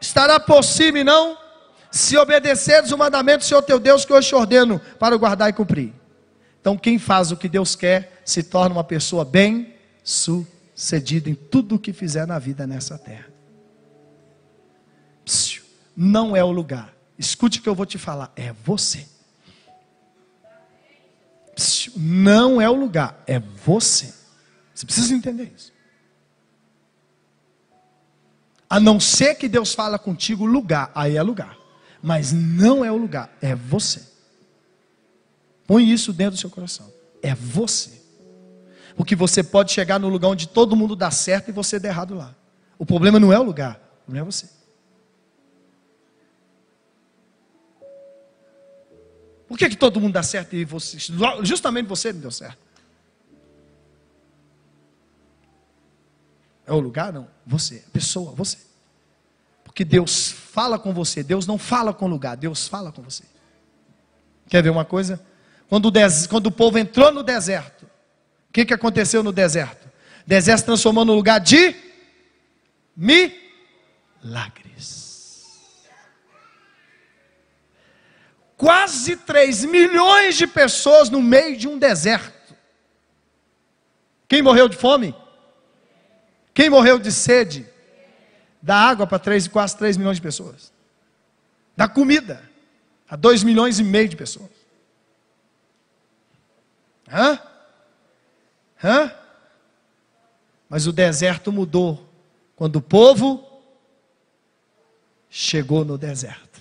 [0.00, 1.36] estará por cima e não,
[1.90, 5.52] se obedeceres o mandamento do Senhor teu Deus que hoje te ordeno para guardar e
[5.52, 5.92] cumprir.
[6.60, 11.76] Então, quem faz o que Deus quer se torna uma pessoa bem sucedida em tudo
[11.76, 13.26] o que fizer na vida nessa terra.
[15.24, 15.53] Psiu
[15.96, 16.94] não é o lugar.
[17.18, 19.06] Escute o que eu vou te falar, é você.
[21.96, 24.12] Não é o lugar, é você.
[24.74, 25.72] Você precisa entender isso.
[28.68, 31.56] A não ser que Deus fala contigo lugar, aí é lugar.
[32.02, 34.02] Mas não é o lugar, é você.
[35.66, 36.92] Põe isso dentro do seu coração.
[37.22, 38.02] É você.
[38.96, 42.14] Porque você pode chegar no lugar onde todo mundo dá certo e você der errado
[42.14, 42.34] lá.
[42.78, 44.48] O problema não é o lugar, não é você.
[49.54, 50.98] Por que, que todo mundo dá certo e você,
[51.44, 52.58] justamente você não deu certo?
[56.66, 57.12] É o lugar?
[57.12, 57.28] Não.
[57.46, 58.58] Você, a pessoa, você.
[59.62, 63.22] Porque Deus fala com você, Deus não fala com o lugar, Deus fala com você.
[64.48, 65.24] Quer ver uma coisa?
[65.68, 66.26] Quando o, des...
[66.26, 69.86] Quando o povo entrou no deserto, o que, que aconteceu no deserto?
[70.26, 71.76] O deserto se transformou no lugar de
[72.96, 74.63] milagres.
[78.56, 82.54] Quase 3 milhões de pessoas no meio de um deserto.
[84.28, 85.14] Quem morreu de fome?
[86.52, 87.68] Quem morreu de sede?
[88.62, 90.72] Dá água para quase 3 milhões de pessoas.
[91.76, 92.48] Dá comida
[93.08, 94.50] a 2 milhões e meio de pessoas.
[97.10, 97.38] Hã?
[98.82, 99.14] Hã?
[100.68, 102.08] Mas o deserto mudou
[102.56, 103.44] quando o povo
[105.28, 106.53] chegou no deserto.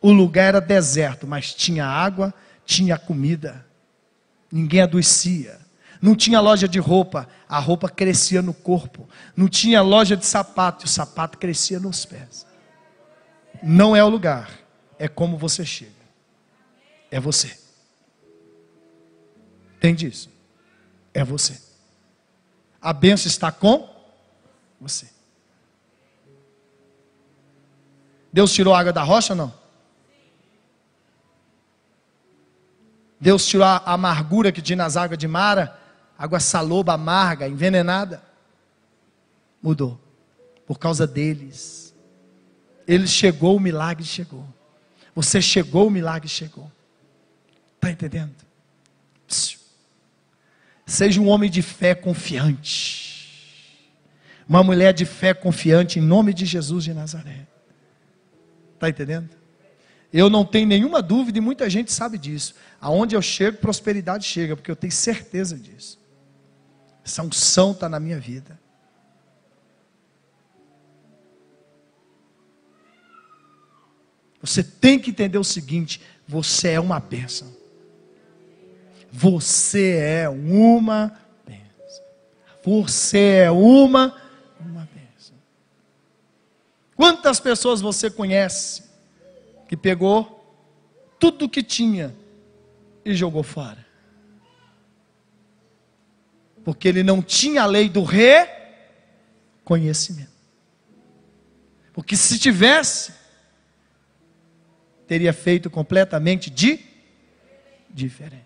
[0.00, 2.32] O lugar era deserto, mas tinha água,
[2.64, 3.64] tinha comida.
[4.50, 5.58] Ninguém adoecia.
[6.00, 9.08] Não tinha loja de roupa, a roupa crescia no corpo.
[9.36, 12.46] Não tinha loja de sapato, o sapato crescia nos pés.
[13.62, 14.50] Não é o lugar,
[14.98, 15.92] é como você chega.
[17.10, 17.58] É você.
[19.76, 20.30] Entende isso?
[21.14, 21.60] É você.
[22.80, 23.88] A benção está com
[24.80, 25.08] você.
[28.32, 29.65] Deus tirou a água da rocha não?
[33.20, 35.78] Deus tirou a amargura que tinha nas águas de Mara,
[36.18, 38.22] água saloba, amarga, envenenada.
[39.62, 40.00] Mudou.
[40.66, 41.94] Por causa deles.
[42.86, 44.46] Ele chegou, o milagre chegou.
[45.14, 46.70] Você chegou, o milagre chegou.
[47.76, 48.34] Está entendendo?
[50.86, 53.90] Seja um homem de fé confiante.
[54.48, 57.46] Uma mulher de fé confiante em nome de Jesus de Nazaré.
[58.74, 59.30] Está entendendo?
[60.12, 62.54] Eu não tenho nenhuma dúvida e muita gente sabe disso.
[62.80, 65.98] Aonde eu chego, prosperidade chega, porque eu tenho certeza disso.
[67.04, 68.58] Essa unção está na minha vida.
[74.40, 77.54] Você tem que entender o seguinte: você é uma bênção.
[79.10, 81.12] Você é uma
[81.46, 82.04] bênção.
[82.64, 84.14] Você é uma,
[84.60, 85.34] uma bênção.
[86.94, 88.84] Quantas pessoas você conhece
[89.68, 90.32] que pegou
[91.18, 92.14] tudo que tinha
[93.04, 93.84] e jogou fora?
[96.64, 100.36] Porque ele não tinha a lei do reconhecimento.
[101.92, 103.12] Porque se tivesse,
[105.06, 106.80] teria feito completamente de
[107.88, 108.44] diferente.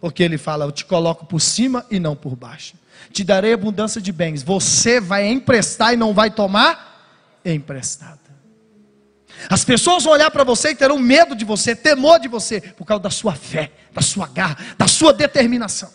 [0.00, 2.74] Porque ele fala: Eu te coloco por cima e não por baixo.
[3.12, 4.42] Te darei abundância de bens.
[4.42, 8.25] Você vai emprestar e não vai tomar emprestado.
[9.50, 12.84] As pessoas vão olhar para você e terão medo de você, temor de você, por
[12.84, 15.92] causa da sua fé, da sua garra, da sua determinação.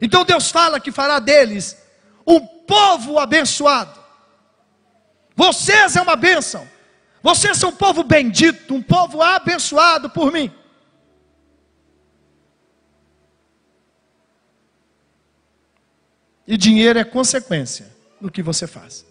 [0.00, 1.76] Então Deus fala que fará deles
[2.26, 3.98] um povo abençoado.
[5.34, 6.68] Vocês é uma bênção.
[7.22, 10.52] Vocês são um povo bendito, um povo abençoado por mim.
[16.46, 19.04] E dinheiro é consequência do que você faz.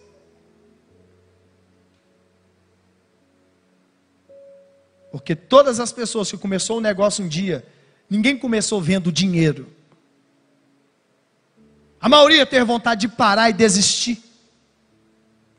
[5.10, 7.66] Porque todas as pessoas que começou um negócio um dia,
[8.08, 9.72] ninguém começou vendo dinheiro.
[12.00, 14.22] A maioria teve vontade de parar e desistir,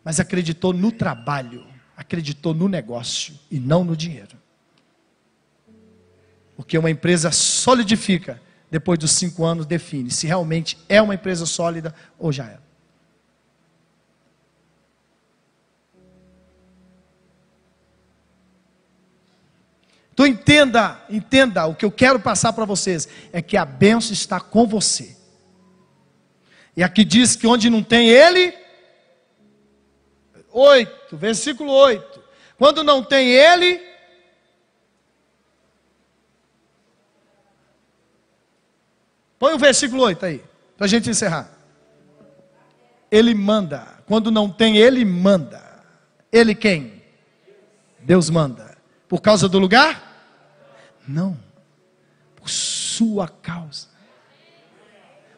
[0.04, 1.66] mas acreditou no trabalho
[1.98, 4.38] acreditou no negócio e não no dinheiro.
[6.56, 11.96] Porque uma empresa solidifica, depois dos cinco anos, define se realmente é uma empresa sólida
[12.20, 12.60] ou já é.
[20.14, 24.40] Então entenda, entenda, o que eu quero passar para vocês é que a benção está
[24.40, 25.16] com você.
[26.76, 28.52] E aqui diz que onde não tem ele,
[30.52, 32.24] 8, versículo 8.
[32.58, 33.80] Quando não tem ele,
[39.40, 40.44] põe o versículo 8 aí,
[40.76, 41.50] para a gente encerrar.
[43.12, 43.98] Ele manda.
[44.06, 45.62] Quando não tem ele, manda.
[46.32, 47.04] Ele quem?
[48.00, 48.78] Deus manda.
[49.08, 50.08] Por causa do lugar?
[51.08, 51.38] Não.
[52.36, 53.88] Por sua causa.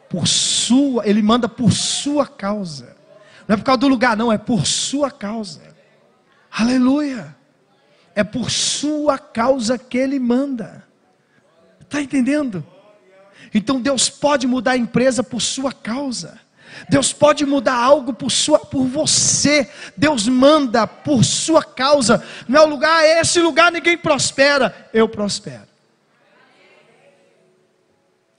[0.08, 2.96] Por sua, ele manda por sua causa.
[3.46, 5.62] Não é por causa do lugar, não, é por sua causa.
[6.50, 7.36] Aleluia.
[8.14, 10.84] É por sua causa que ele manda.
[11.80, 12.66] Está entendendo?
[13.52, 16.38] Então Deus pode mudar a empresa por sua causa.
[16.88, 19.68] Deus pode mudar algo por, sua, por você.
[19.96, 22.24] Deus manda por sua causa.
[22.48, 24.88] Não é o lugar, é esse lugar ninguém prospera.
[24.92, 25.68] Eu prospero.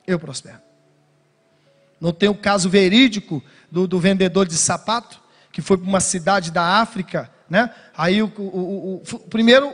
[0.07, 0.59] Eu prospero.
[1.99, 6.51] Não tem o caso verídico do, do vendedor de sapato, que foi para uma cidade
[6.51, 7.69] da África, né?
[7.95, 9.71] Aí o, o, o, o primeiro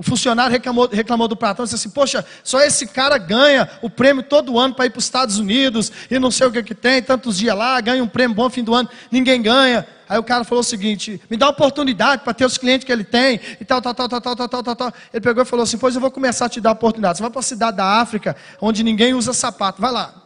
[0.00, 4.22] o, funcionário reclamou, reclamou do patrão, disse assim: Poxa, só esse cara ganha o prêmio
[4.22, 7.02] todo ano para ir para os Estados Unidos e não sei o que, que tem,
[7.02, 9.86] tantos dias lá, ganha um prêmio bom fim do ano, ninguém ganha.
[10.08, 13.04] Aí o cara falou o seguinte: Me dá oportunidade para ter os clientes que ele
[13.04, 14.92] tem e tal, tal, tal, tal, tal, tal, tal, tal.
[15.12, 17.18] Ele pegou e falou assim: Pois eu vou começar a te dar oportunidade.
[17.18, 20.19] Você vai para a cidade da África, onde ninguém usa sapato, vai lá.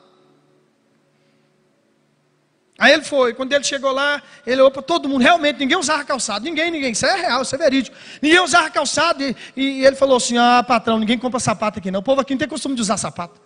[2.77, 6.05] Aí ele foi, quando ele chegou lá, ele olhou para todo mundo, realmente ninguém usava
[6.05, 7.97] calçado, ninguém, ninguém, isso é real, isso é verídico.
[8.21, 12.01] Ninguém usava calçado e, e ele falou assim: Ah, patrão, ninguém compra sapato aqui não.
[12.01, 13.41] O povo aqui não tem costume de usar sapato.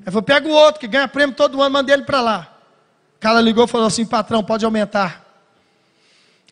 [0.00, 2.58] Ele falou: pega o outro que ganha prêmio todo ano, manda ele para lá.
[3.16, 5.24] O cara ligou e falou assim: patrão, pode aumentar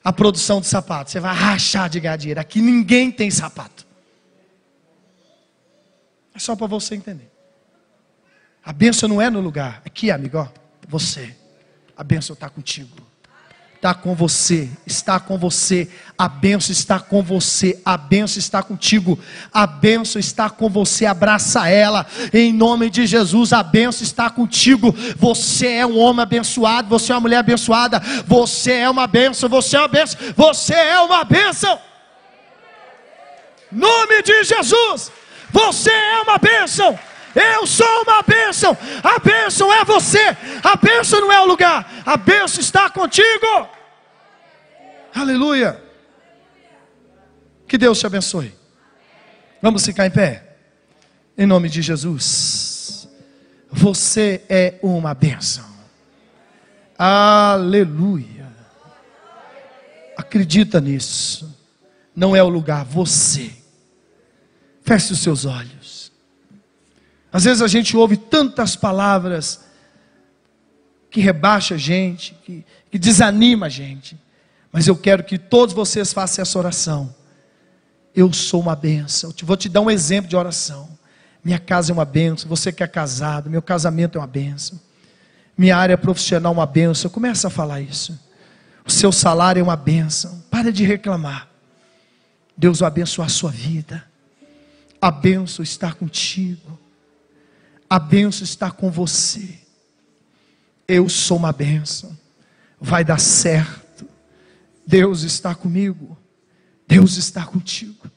[0.05, 1.11] a produção de sapato.
[1.11, 2.39] Você vai rachar de dinheiro.
[2.39, 3.85] Aqui ninguém tem sapato.
[6.33, 7.34] É só para você entender.
[8.65, 9.83] A bênção não é no lugar.
[9.85, 10.49] Aqui, amigo, ó,
[10.89, 11.35] você.
[11.97, 13.15] A bênção está contigo.
[13.85, 15.91] Está com você, está com você.
[16.17, 17.79] A bênção está com você.
[17.85, 19.19] A bênção está contigo.
[19.53, 21.05] A bênção está com você.
[21.05, 22.07] Abraça ela.
[22.33, 24.91] Em nome de Jesus, a bênção está contigo.
[25.19, 26.89] Você é um homem abençoado.
[26.89, 28.01] Você é uma mulher abençoada.
[28.27, 29.51] Você é uma bênção.
[29.51, 30.19] Você é uma bênção.
[30.35, 31.79] Você é uma bênção.
[33.71, 35.13] Nome de Jesus.
[35.51, 36.99] Você é uma bênção.
[37.35, 38.77] Eu sou uma bênção.
[39.03, 40.37] A bênção é você.
[40.63, 42.03] A bênção não é o lugar.
[42.07, 43.69] A bênção está contigo.
[45.15, 45.83] Aleluia.
[47.67, 48.55] Que Deus te abençoe.
[49.61, 50.57] Vamos ficar em pé.
[51.37, 53.09] Em nome de Jesus.
[53.71, 55.65] Você é uma bênção.
[56.97, 58.47] Aleluia.
[60.17, 61.53] Acredita nisso.
[62.15, 63.51] Não é o lugar, você.
[64.83, 65.84] Feche os seus olhos.
[67.35, 69.65] Às vezes a gente ouve tantas palavras
[71.11, 74.17] que rebaixa a gente, que, que desanima a gente.
[74.71, 77.13] Mas eu quero que todos vocês façam essa oração.
[78.15, 79.35] Eu sou uma benção.
[79.37, 80.89] Eu vou te dar um exemplo de oração.
[81.45, 82.49] Minha casa é uma benção.
[82.49, 84.81] Você que é casado, meu casamento é uma benção.
[85.59, 87.11] Minha área profissional é uma benção.
[87.11, 88.17] Começa a falar isso.
[88.87, 90.41] O seu salário é uma benção.
[90.53, 91.49] Para de reclamar.
[92.57, 94.05] Deus vai abençoar a sua vida.
[95.03, 96.84] A benção está contigo.
[97.95, 99.57] A benção está com você.
[100.89, 102.19] Eu sou uma benção.
[102.81, 104.05] Vai dar certo.
[104.85, 106.19] Deus está comigo.
[106.89, 108.11] Deus está contigo.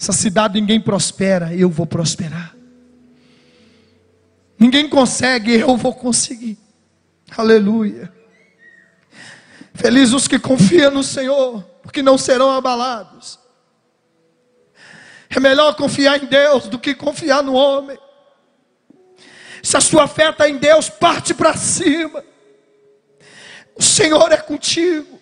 [0.00, 2.56] Essa cidade ninguém prospera, eu vou prosperar.
[4.58, 6.56] Ninguém consegue, eu vou conseguir.
[7.36, 8.10] Aleluia.
[9.74, 13.38] Felizes os que confiam no Senhor, porque não serão abalados.
[15.28, 17.98] É melhor confiar em Deus do que confiar no homem.
[19.62, 22.24] Se a sua fé está em Deus, parte para cima.
[23.76, 25.20] O Senhor é contigo.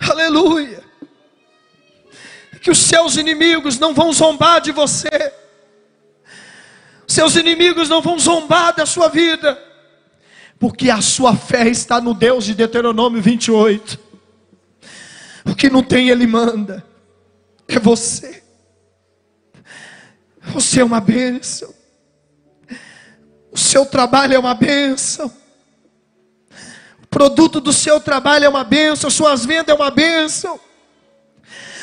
[0.00, 0.82] Aleluia.
[2.60, 5.32] Que os seus inimigos não vão zombar de você.
[7.06, 9.62] Seus inimigos não vão zombar da sua vida.
[10.58, 13.98] Porque a sua fé está no Deus de Deuteronômio 28.
[15.46, 16.84] O que não tem, Ele manda.
[17.66, 18.42] É você.
[20.42, 21.77] Você é uma bênção.
[23.58, 25.26] O seu trabalho é uma bênção.
[27.02, 29.10] O produto do seu trabalho é uma bênção.
[29.10, 30.60] Suas vendas é uma bênção.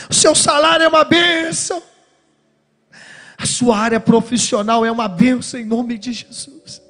[0.09, 1.83] O seu salário é uma bênção.
[3.37, 6.81] A sua área profissional é uma bênção em nome de Jesus.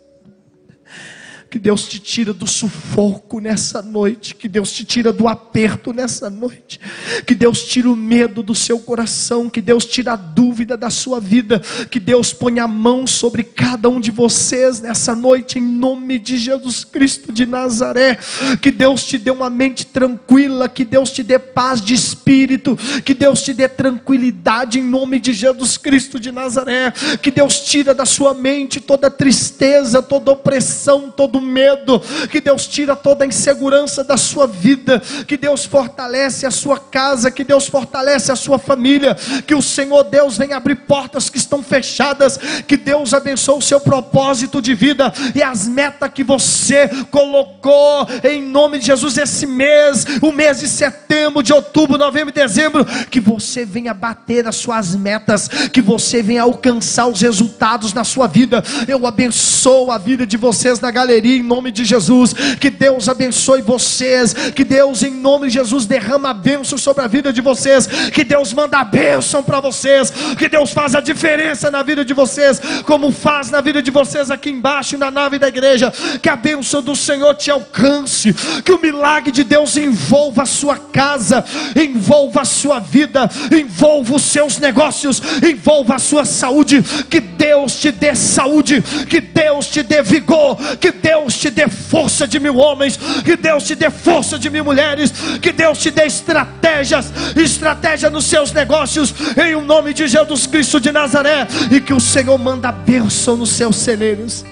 [1.56, 4.36] Que Deus te tira do sufoco nessa noite.
[4.36, 6.82] Que Deus te tira do aperto nessa noite.
[7.26, 9.50] Que Deus tira o medo do seu coração.
[9.50, 11.62] Que Deus tira a dúvida da sua vida.
[11.90, 16.38] Que Deus ponha a mão sobre cada um de vocês nessa noite, em nome de
[16.38, 18.20] Jesus Cristo de Nazaré.
[18.62, 20.68] Que Deus te dê uma mente tranquila.
[20.68, 22.78] Que Deus te dê paz de espírito.
[23.06, 26.92] Que Deus te dê tranquilidade em nome de Jesus Cristo de Nazaré.
[27.22, 32.96] Que Deus tira da sua mente toda tristeza, toda opressão, todo medo, que Deus tira
[32.96, 38.32] toda a insegurança da sua vida, que Deus fortalece a sua casa, que Deus fortalece
[38.32, 39.16] a sua família,
[39.46, 42.38] que o Senhor Deus venha abrir portas que estão fechadas,
[42.68, 48.42] que Deus abençoe o seu propósito de vida e as metas que você colocou em
[48.42, 53.20] nome de Jesus esse mês, o mês de setembro, de outubro, novembro e dezembro, que
[53.20, 58.64] você venha bater as suas metas, que você venha alcançar os resultados na sua vida.
[58.88, 62.34] Eu abençoo a vida de vocês na galeria em nome de Jesus.
[62.60, 64.34] Que Deus abençoe vocês.
[64.34, 67.88] Que Deus, em nome de Jesus, derrama a bênção sobre a vida de vocês.
[68.14, 70.12] Que Deus manda a bênção para vocês.
[70.38, 74.30] Que Deus faz a diferença na vida de vocês, como faz na vida de vocês
[74.32, 75.92] aqui embaixo na nave da igreja.
[76.22, 78.34] Que a bênção do Senhor te alcance.
[78.64, 81.44] Que o milagre de Deus envolva a sua casa,
[81.76, 86.84] envolva a sua vida, envolva os seus negócios, envolva a sua saúde.
[87.10, 92.28] Que Deus te dê saúde, que Deus te dê vigor, que Deus te dê força
[92.28, 95.12] de mil homens, que Deus te dê força de mil mulheres,
[95.42, 100.48] que Deus te dê estratégias, estratégia nos seus negócios, em o um nome de Jesus
[100.48, 104.44] Cristo de Nazaré, e que o Senhor manda bênção nos seus celeiros.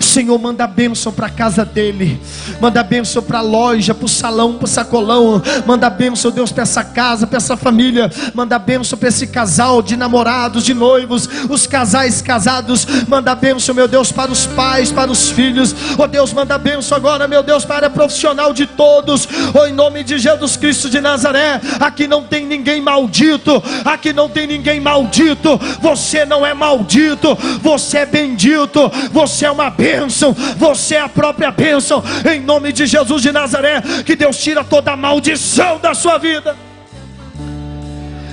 [0.00, 2.20] Senhor, manda bênção para a casa dele,
[2.60, 6.62] manda bênção para a loja, para o salão, para o sacolão, manda bênção, Deus, para
[6.62, 11.66] essa casa, para essa família, manda bênção para esse casal de namorados, de noivos, os
[11.66, 16.56] casais casados, manda bênção, meu Deus, para os pais, para os filhos, oh Deus, manda
[16.58, 20.88] bênção agora, meu Deus, para a profissional de todos, oh em nome de Jesus Cristo
[20.88, 26.54] de Nazaré, aqui não tem ninguém maldito, aqui não tem ninguém maldito, você não é
[26.54, 32.02] maldito, você é bendito, você é uma bênção, você é a própria bênção,
[32.32, 36.56] em nome de Jesus de Nazaré, que Deus tira toda a maldição da sua vida,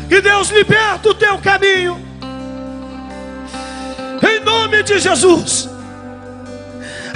[0.08, 2.00] que Deus liberta o teu caminho,
[4.24, 5.70] em nome de Jesus.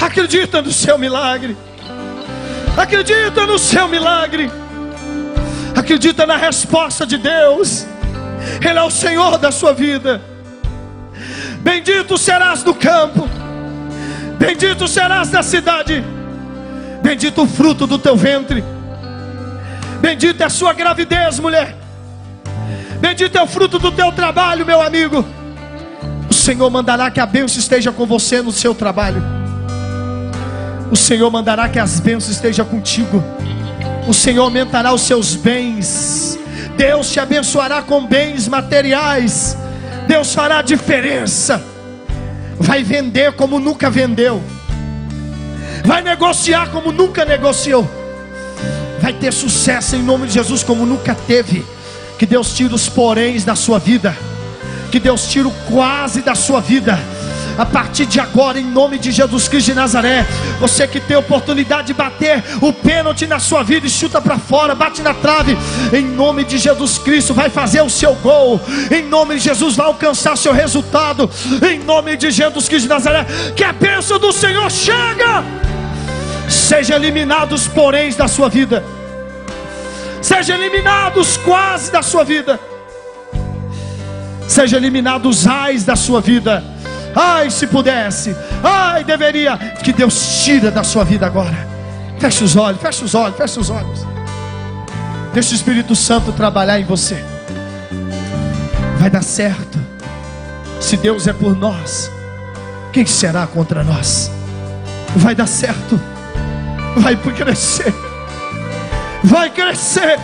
[0.01, 1.55] Acredita no seu milagre,
[2.75, 4.51] acredita no seu milagre,
[5.75, 7.85] acredita na resposta de Deus,
[8.59, 10.21] Ele é o Senhor da sua vida.
[11.61, 13.29] Bendito serás no campo
[14.41, 16.03] Bendito serás da cidade,
[17.03, 18.63] bendito o fruto do teu ventre,
[20.01, 21.75] bendita é a sua gravidez, mulher,
[22.99, 25.23] bendito é o fruto do teu trabalho, meu amigo.
[26.27, 29.21] O Senhor mandará que a bênção esteja com você no seu trabalho.
[30.89, 33.23] O Senhor mandará que as bênçãos estejam contigo.
[34.07, 36.39] O Senhor aumentará os seus bens.
[36.75, 39.55] Deus te abençoará com bens materiais.
[40.07, 41.70] Deus fará diferença
[42.59, 44.41] vai vender como nunca vendeu,
[45.85, 47.89] vai negociar como nunca negociou,
[49.01, 51.65] vai ter sucesso em nome de Jesus como nunca teve.
[52.19, 54.15] Que Deus tire os poréns da sua vida,
[54.91, 56.99] que Deus tire o quase da sua vida
[57.61, 60.25] a partir de agora, em nome de Jesus Cristo de Nazaré.
[60.59, 64.73] Você que tem oportunidade de bater o pênalti na sua vida e chuta para fora,
[64.73, 65.55] bate na trave,
[65.93, 68.59] em nome de Jesus Cristo, vai fazer o seu gol,
[68.89, 71.29] em nome de Jesus, vai alcançar seu resultado,
[71.71, 73.27] em nome de Jesus Cristo de Nazaré.
[73.55, 75.43] Que a bênção do Senhor chega,
[76.49, 78.83] seja eliminados os poréns da sua vida,
[80.19, 82.59] seja eliminados quase da sua vida,
[84.47, 86.80] seja eliminados os ais da sua vida
[87.15, 88.35] Ai, se pudesse.
[88.63, 89.57] Ai, deveria.
[89.57, 91.67] Que Deus tira da sua vida agora.
[92.19, 94.05] Feche os olhos, feche os olhos, feche os olhos.
[95.33, 97.23] Deixa o Espírito Santo trabalhar em você.
[98.99, 99.79] Vai dar certo.
[100.79, 102.11] Se Deus é por nós,
[102.91, 104.31] quem será contra nós?
[105.15, 105.99] Vai dar certo.
[106.97, 107.93] Vai crescer.
[109.23, 110.19] Vai crescer.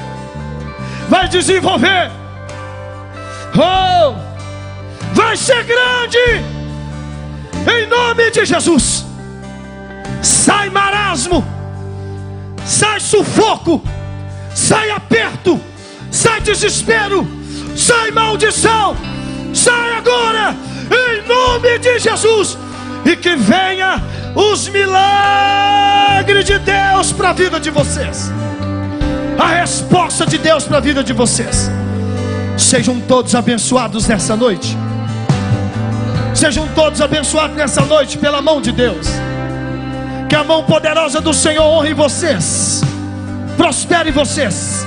[1.09, 2.11] Vai desenvolver.
[3.55, 4.15] Oh!
[5.13, 6.56] Vai ser grande
[7.67, 9.05] em nome de Jesus.
[10.21, 11.45] Sai marasmo,
[12.65, 13.83] sai sufoco,
[14.53, 15.59] sai aperto,
[16.09, 17.27] sai desespero,
[17.75, 18.95] sai maldição,
[19.53, 20.55] sai agora,
[20.91, 22.57] em nome de Jesus,
[23.05, 24.01] e que venha
[24.35, 28.31] os milagres de Deus para a vida de vocês,
[29.37, 31.69] a resposta de Deus para a vida de vocês.
[32.57, 34.75] Sejam todos abençoados nessa noite.
[36.37, 39.07] Sejam todos abençoados nessa noite pela mão de Deus.
[40.29, 42.81] Que a mão poderosa do Senhor honre vocês,
[43.57, 44.85] prospere vocês,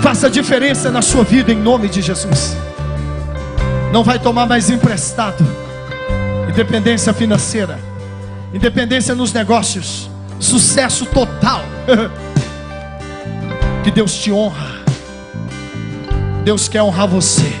[0.00, 2.56] faça diferença na sua vida em nome de Jesus.
[3.92, 5.46] Não vai tomar mais emprestado,
[6.48, 7.78] independência financeira,
[8.54, 10.08] independência nos negócios,
[10.40, 11.60] sucesso total.
[13.84, 14.78] que Deus te honra.
[16.44, 17.52] Deus quer honrar você.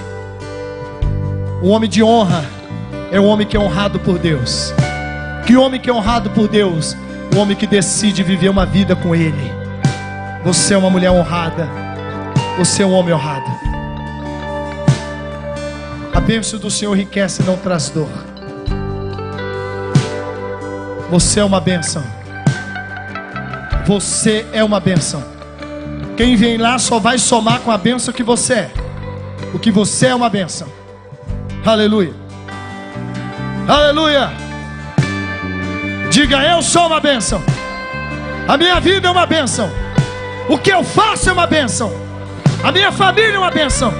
[1.60, 2.56] O homem de honra
[3.10, 4.72] é o homem que é honrado por Deus.
[5.46, 6.94] Que homem que é honrado por Deus?
[7.34, 9.52] O homem que decide viver uma vida com Ele.
[10.44, 11.68] Você é uma mulher honrada.
[12.58, 13.50] Você é um homem honrado.
[16.12, 18.08] A bênção do Senhor enriquece e não traz dor.
[21.10, 22.02] Você é uma bênção.
[23.86, 25.24] Você é uma bênção.
[26.16, 28.70] Quem vem lá só vai somar com a bênção que você é.
[29.54, 30.68] O que você é uma bênção.
[31.64, 32.27] Aleluia.
[33.68, 34.30] Aleluia.
[36.10, 37.42] Diga, eu sou uma bênção.
[38.48, 39.70] A minha vida é uma bênção.
[40.48, 41.92] O que eu faço é uma bênção.
[42.64, 43.92] A minha família é uma bênção.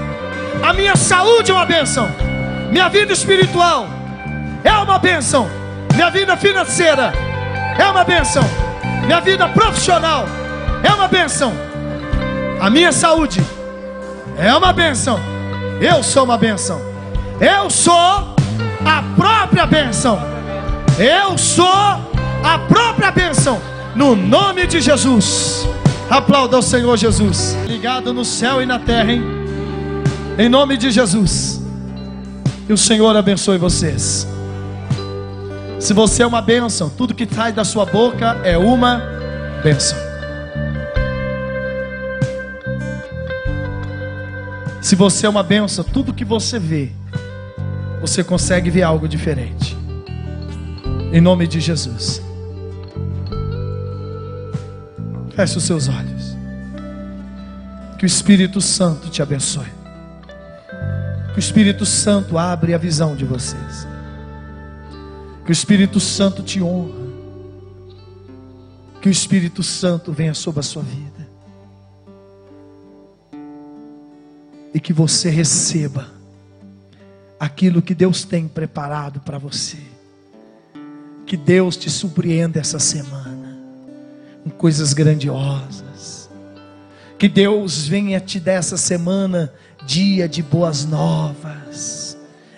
[0.63, 2.09] A minha saúde é uma bênção.
[2.71, 3.87] Minha vida espiritual
[4.65, 5.47] é uma bênção.
[5.95, 7.13] Minha vida financeira
[7.79, 8.45] é uma bênção.
[9.05, 10.25] Minha vida profissional
[10.83, 11.53] é uma bênção.
[12.59, 13.45] A minha saúde
[14.39, 15.21] é uma bênção.
[15.79, 16.81] Eu sou uma bênção.
[17.39, 18.38] Eu sou
[18.85, 20.19] a própria bênção.
[20.99, 23.61] Eu sou a própria bênção.
[23.95, 25.67] No nome de Jesus.
[26.11, 27.57] Aplauda ao Senhor Jesus.
[27.67, 29.23] Ligado no céu e na terra, hein?
[30.39, 31.61] Em nome de Jesus.
[32.69, 34.27] E o Senhor abençoe vocês.
[35.81, 39.03] Se você é uma bênção, tudo que sai da sua boca é uma
[39.63, 39.97] bênção.
[44.81, 46.91] Se você é uma bênção, tudo que você vê,
[48.01, 49.77] você consegue ver algo diferente.
[51.13, 52.23] Em nome de Jesus.
[55.35, 56.37] Feche os seus olhos.
[57.99, 59.73] Que o Espírito Santo te abençoe.
[61.33, 63.87] Que o Espírito Santo abre a visão de vocês.
[65.45, 67.09] Que o Espírito Santo te honra.
[69.01, 71.29] Que o Espírito Santo venha sobre a sua vida.
[74.75, 76.18] E que você receba
[77.39, 79.79] aquilo que Deus tem preparado para você.
[81.27, 83.59] Que Deus te surpreenda essa semana
[84.43, 86.31] com coisas grandiosas.
[87.19, 89.53] Que Deus venha te dar essa semana
[89.85, 92.17] dia de boas novas,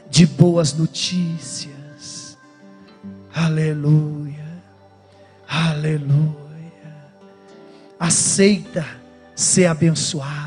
[0.09, 2.37] de boas notícias.
[3.35, 4.62] Aleluia,
[5.49, 6.37] aleluia.
[7.99, 8.87] Aceita
[9.35, 10.39] ser abençoado.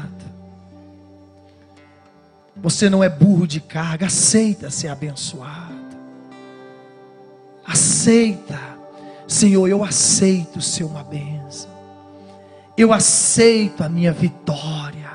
[2.64, 5.84] Você não é burro de carga, aceita ser abençoado.
[7.64, 8.74] Aceita
[9.34, 11.70] Senhor, eu aceito ser uma bênção.
[12.78, 15.12] Eu aceito a minha vitória.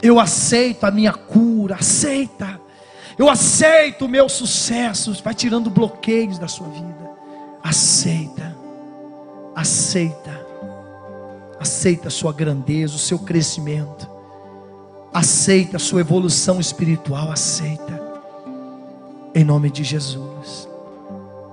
[0.00, 1.76] Eu aceito a minha cura.
[1.76, 2.60] Aceita.
[3.18, 5.12] Eu aceito o meu sucesso.
[5.22, 7.10] Vai tirando bloqueios da sua vida.
[7.62, 8.56] Aceita.
[9.54, 10.40] Aceita.
[11.60, 14.08] Aceita a sua grandeza, o seu crescimento.
[15.12, 17.30] Aceita a sua evolução espiritual.
[17.30, 18.00] Aceita.
[19.34, 20.68] Em nome de Jesus.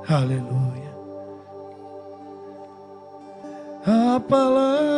[0.07, 0.89] Aleluia.
[3.85, 4.89] A palavra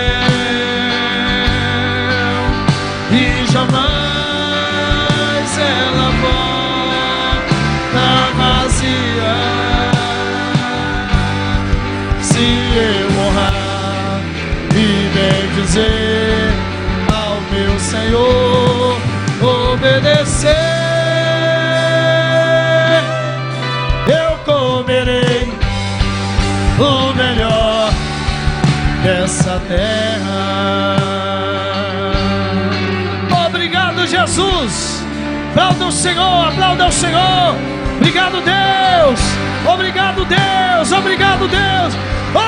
[34.32, 35.04] Jesus.
[35.50, 37.54] Aplauda o Senhor, aplauda o Senhor.
[37.98, 39.20] Obrigado, Deus.
[39.70, 40.92] Obrigado, Deus.
[40.92, 41.94] Obrigado, Deus.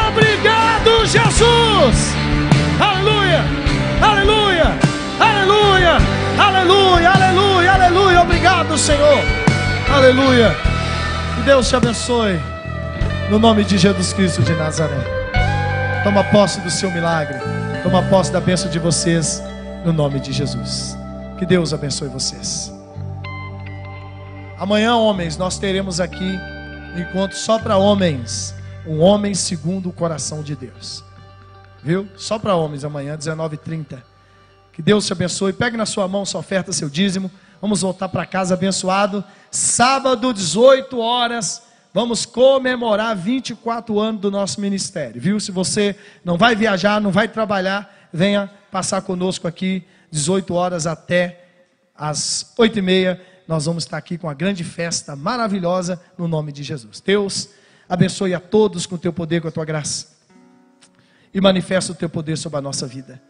[0.08, 2.14] Obrigado, Jesus.
[2.80, 3.44] Aleluia!
[4.00, 4.78] Aleluia!
[5.20, 5.98] Aleluia!
[6.38, 7.10] Aleluia!
[7.10, 7.72] Aleluia!
[7.72, 8.22] Aleluia!
[8.22, 9.18] Obrigado, Senhor!
[9.94, 10.56] Aleluia!
[11.36, 12.40] Que Deus te abençoe.
[13.28, 14.96] No nome de Jesus Cristo de Nazaré.
[16.02, 17.36] Toma posse do seu milagre.
[17.82, 19.42] Toma posse da bênção de vocês.
[19.84, 21.03] No nome de Jesus.
[21.44, 22.72] Que Deus abençoe vocês.
[24.58, 26.38] Amanhã, homens, nós teremos aqui
[26.98, 28.54] encontro só para homens.
[28.86, 31.04] Um homem segundo o coração de Deus
[31.84, 32.08] viu?
[32.16, 34.02] Só para homens amanhã, 19h30.
[34.72, 35.52] Que Deus te abençoe.
[35.52, 37.30] Pegue na sua mão sua oferta, seu dízimo.
[37.60, 39.22] Vamos voltar para casa abençoado.
[39.50, 41.62] Sábado, 18 horas.
[41.92, 45.38] Vamos comemorar 24 anos do nosso ministério, viu?
[45.38, 49.84] Se você não vai viajar, não vai trabalhar, venha passar conosco aqui,
[50.14, 51.44] 18 horas até
[51.96, 53.20] as 8 e meia.
[53.48, 57.02] nós vamos estar aqui com uma grande festa maravilhosa no nome de Jesus.
[57.04, 57.48] Deus,
[57.88, 60.14] abençoe a todos com o teu poder, com a tua graça.
[61.32, 63.20] E manifesta o teu poder sobre a nossa vida.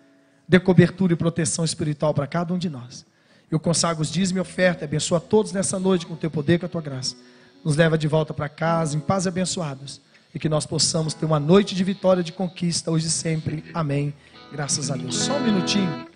[0.46, 3.06] Dê cobertura e proteção espiritual para cada um de nós.
[3.50, 6.66] Eu consagro os dízimos e oferta, abençoa todos nessa noite com o teu poder, com
[6.66, 7.16] a tua graça.
[7.64, 10.02] Nos leva de volta para casa, em paz e abençoados.
[10.34, 13.64] E que nós possamos ter uma noite de vitória, de conquista, hoje e sempre.
[13.72, 14.12] Amém.
[14.52, 15.16] Graças a Deus.
[15.16, 16.13] Só um minutinho.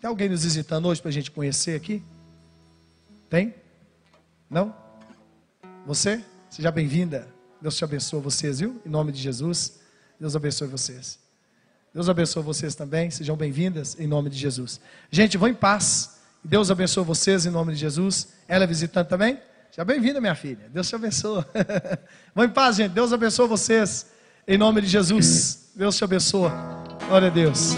[0.00, 2.02] Tem alguém nos visitando hoje para a gente conhecer aqui?
[3.28, 3.54] Tem?
[4.48, 4.74] Não?
[5.86, 6.24] Você?
[6.48, 7.28] Seja bem-vinda.
[7.60, 8.80] Deus te abençoe vocês, viu?
[8.84, 9.78] Em nome de Jesus.
[10.18, 11.18] Deus abençoe vocês.
[11.92, 13.10] Deus abençoe vocês também.
[13.10, 14.80] Sejam bem-vindas em nome de Jesus.
[15.10, 16.18] Gente, vão em paz.
[16.42, 18.28] Deus abençoe vocês em nome de Jesus.
[18.48, 19.38] Ela é visitante também?
[19.70, 20.70] Seja bem-vinda, minha filha.
[20.72, 21.44] Deus te abençoe.
[22.34, 22.92] vão em paz, gente.
[22.92, 24.06] Deus abençoe vocês
[24.48, 25.72] em nome de Jesus.
[25.76, 26.50] Deus te abençoe.
[27.06, 27.74] Glória a Deus.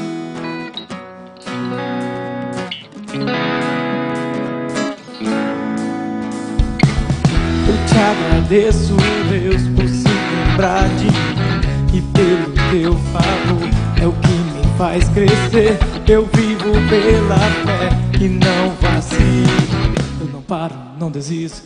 [7.92, 8.96] te agradeço,
[9.28, 11.52] Deus, por se lembrar de mim
[11.94, 13.68] e pelo teu favor.
[14.00, 15.78] É o que me faz crescer.
[16.08, 17.90] Eu vivo pela fé
[18.20, 19.94] e não vacilo.
[20.20, 21.62] Eu não paro, não desisto.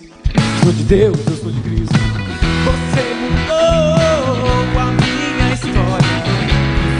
[0.63, 1.95] Sou de Deus, eu sou de Cristo.
[2.65, 6.17] Você mudou a minha história.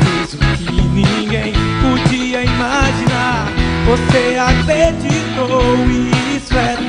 [0.05, 1.53] Fez o que ninguém
[1.83, 3.49] podia imaginar.
[3.87, 6.86] Você acreditou e isso é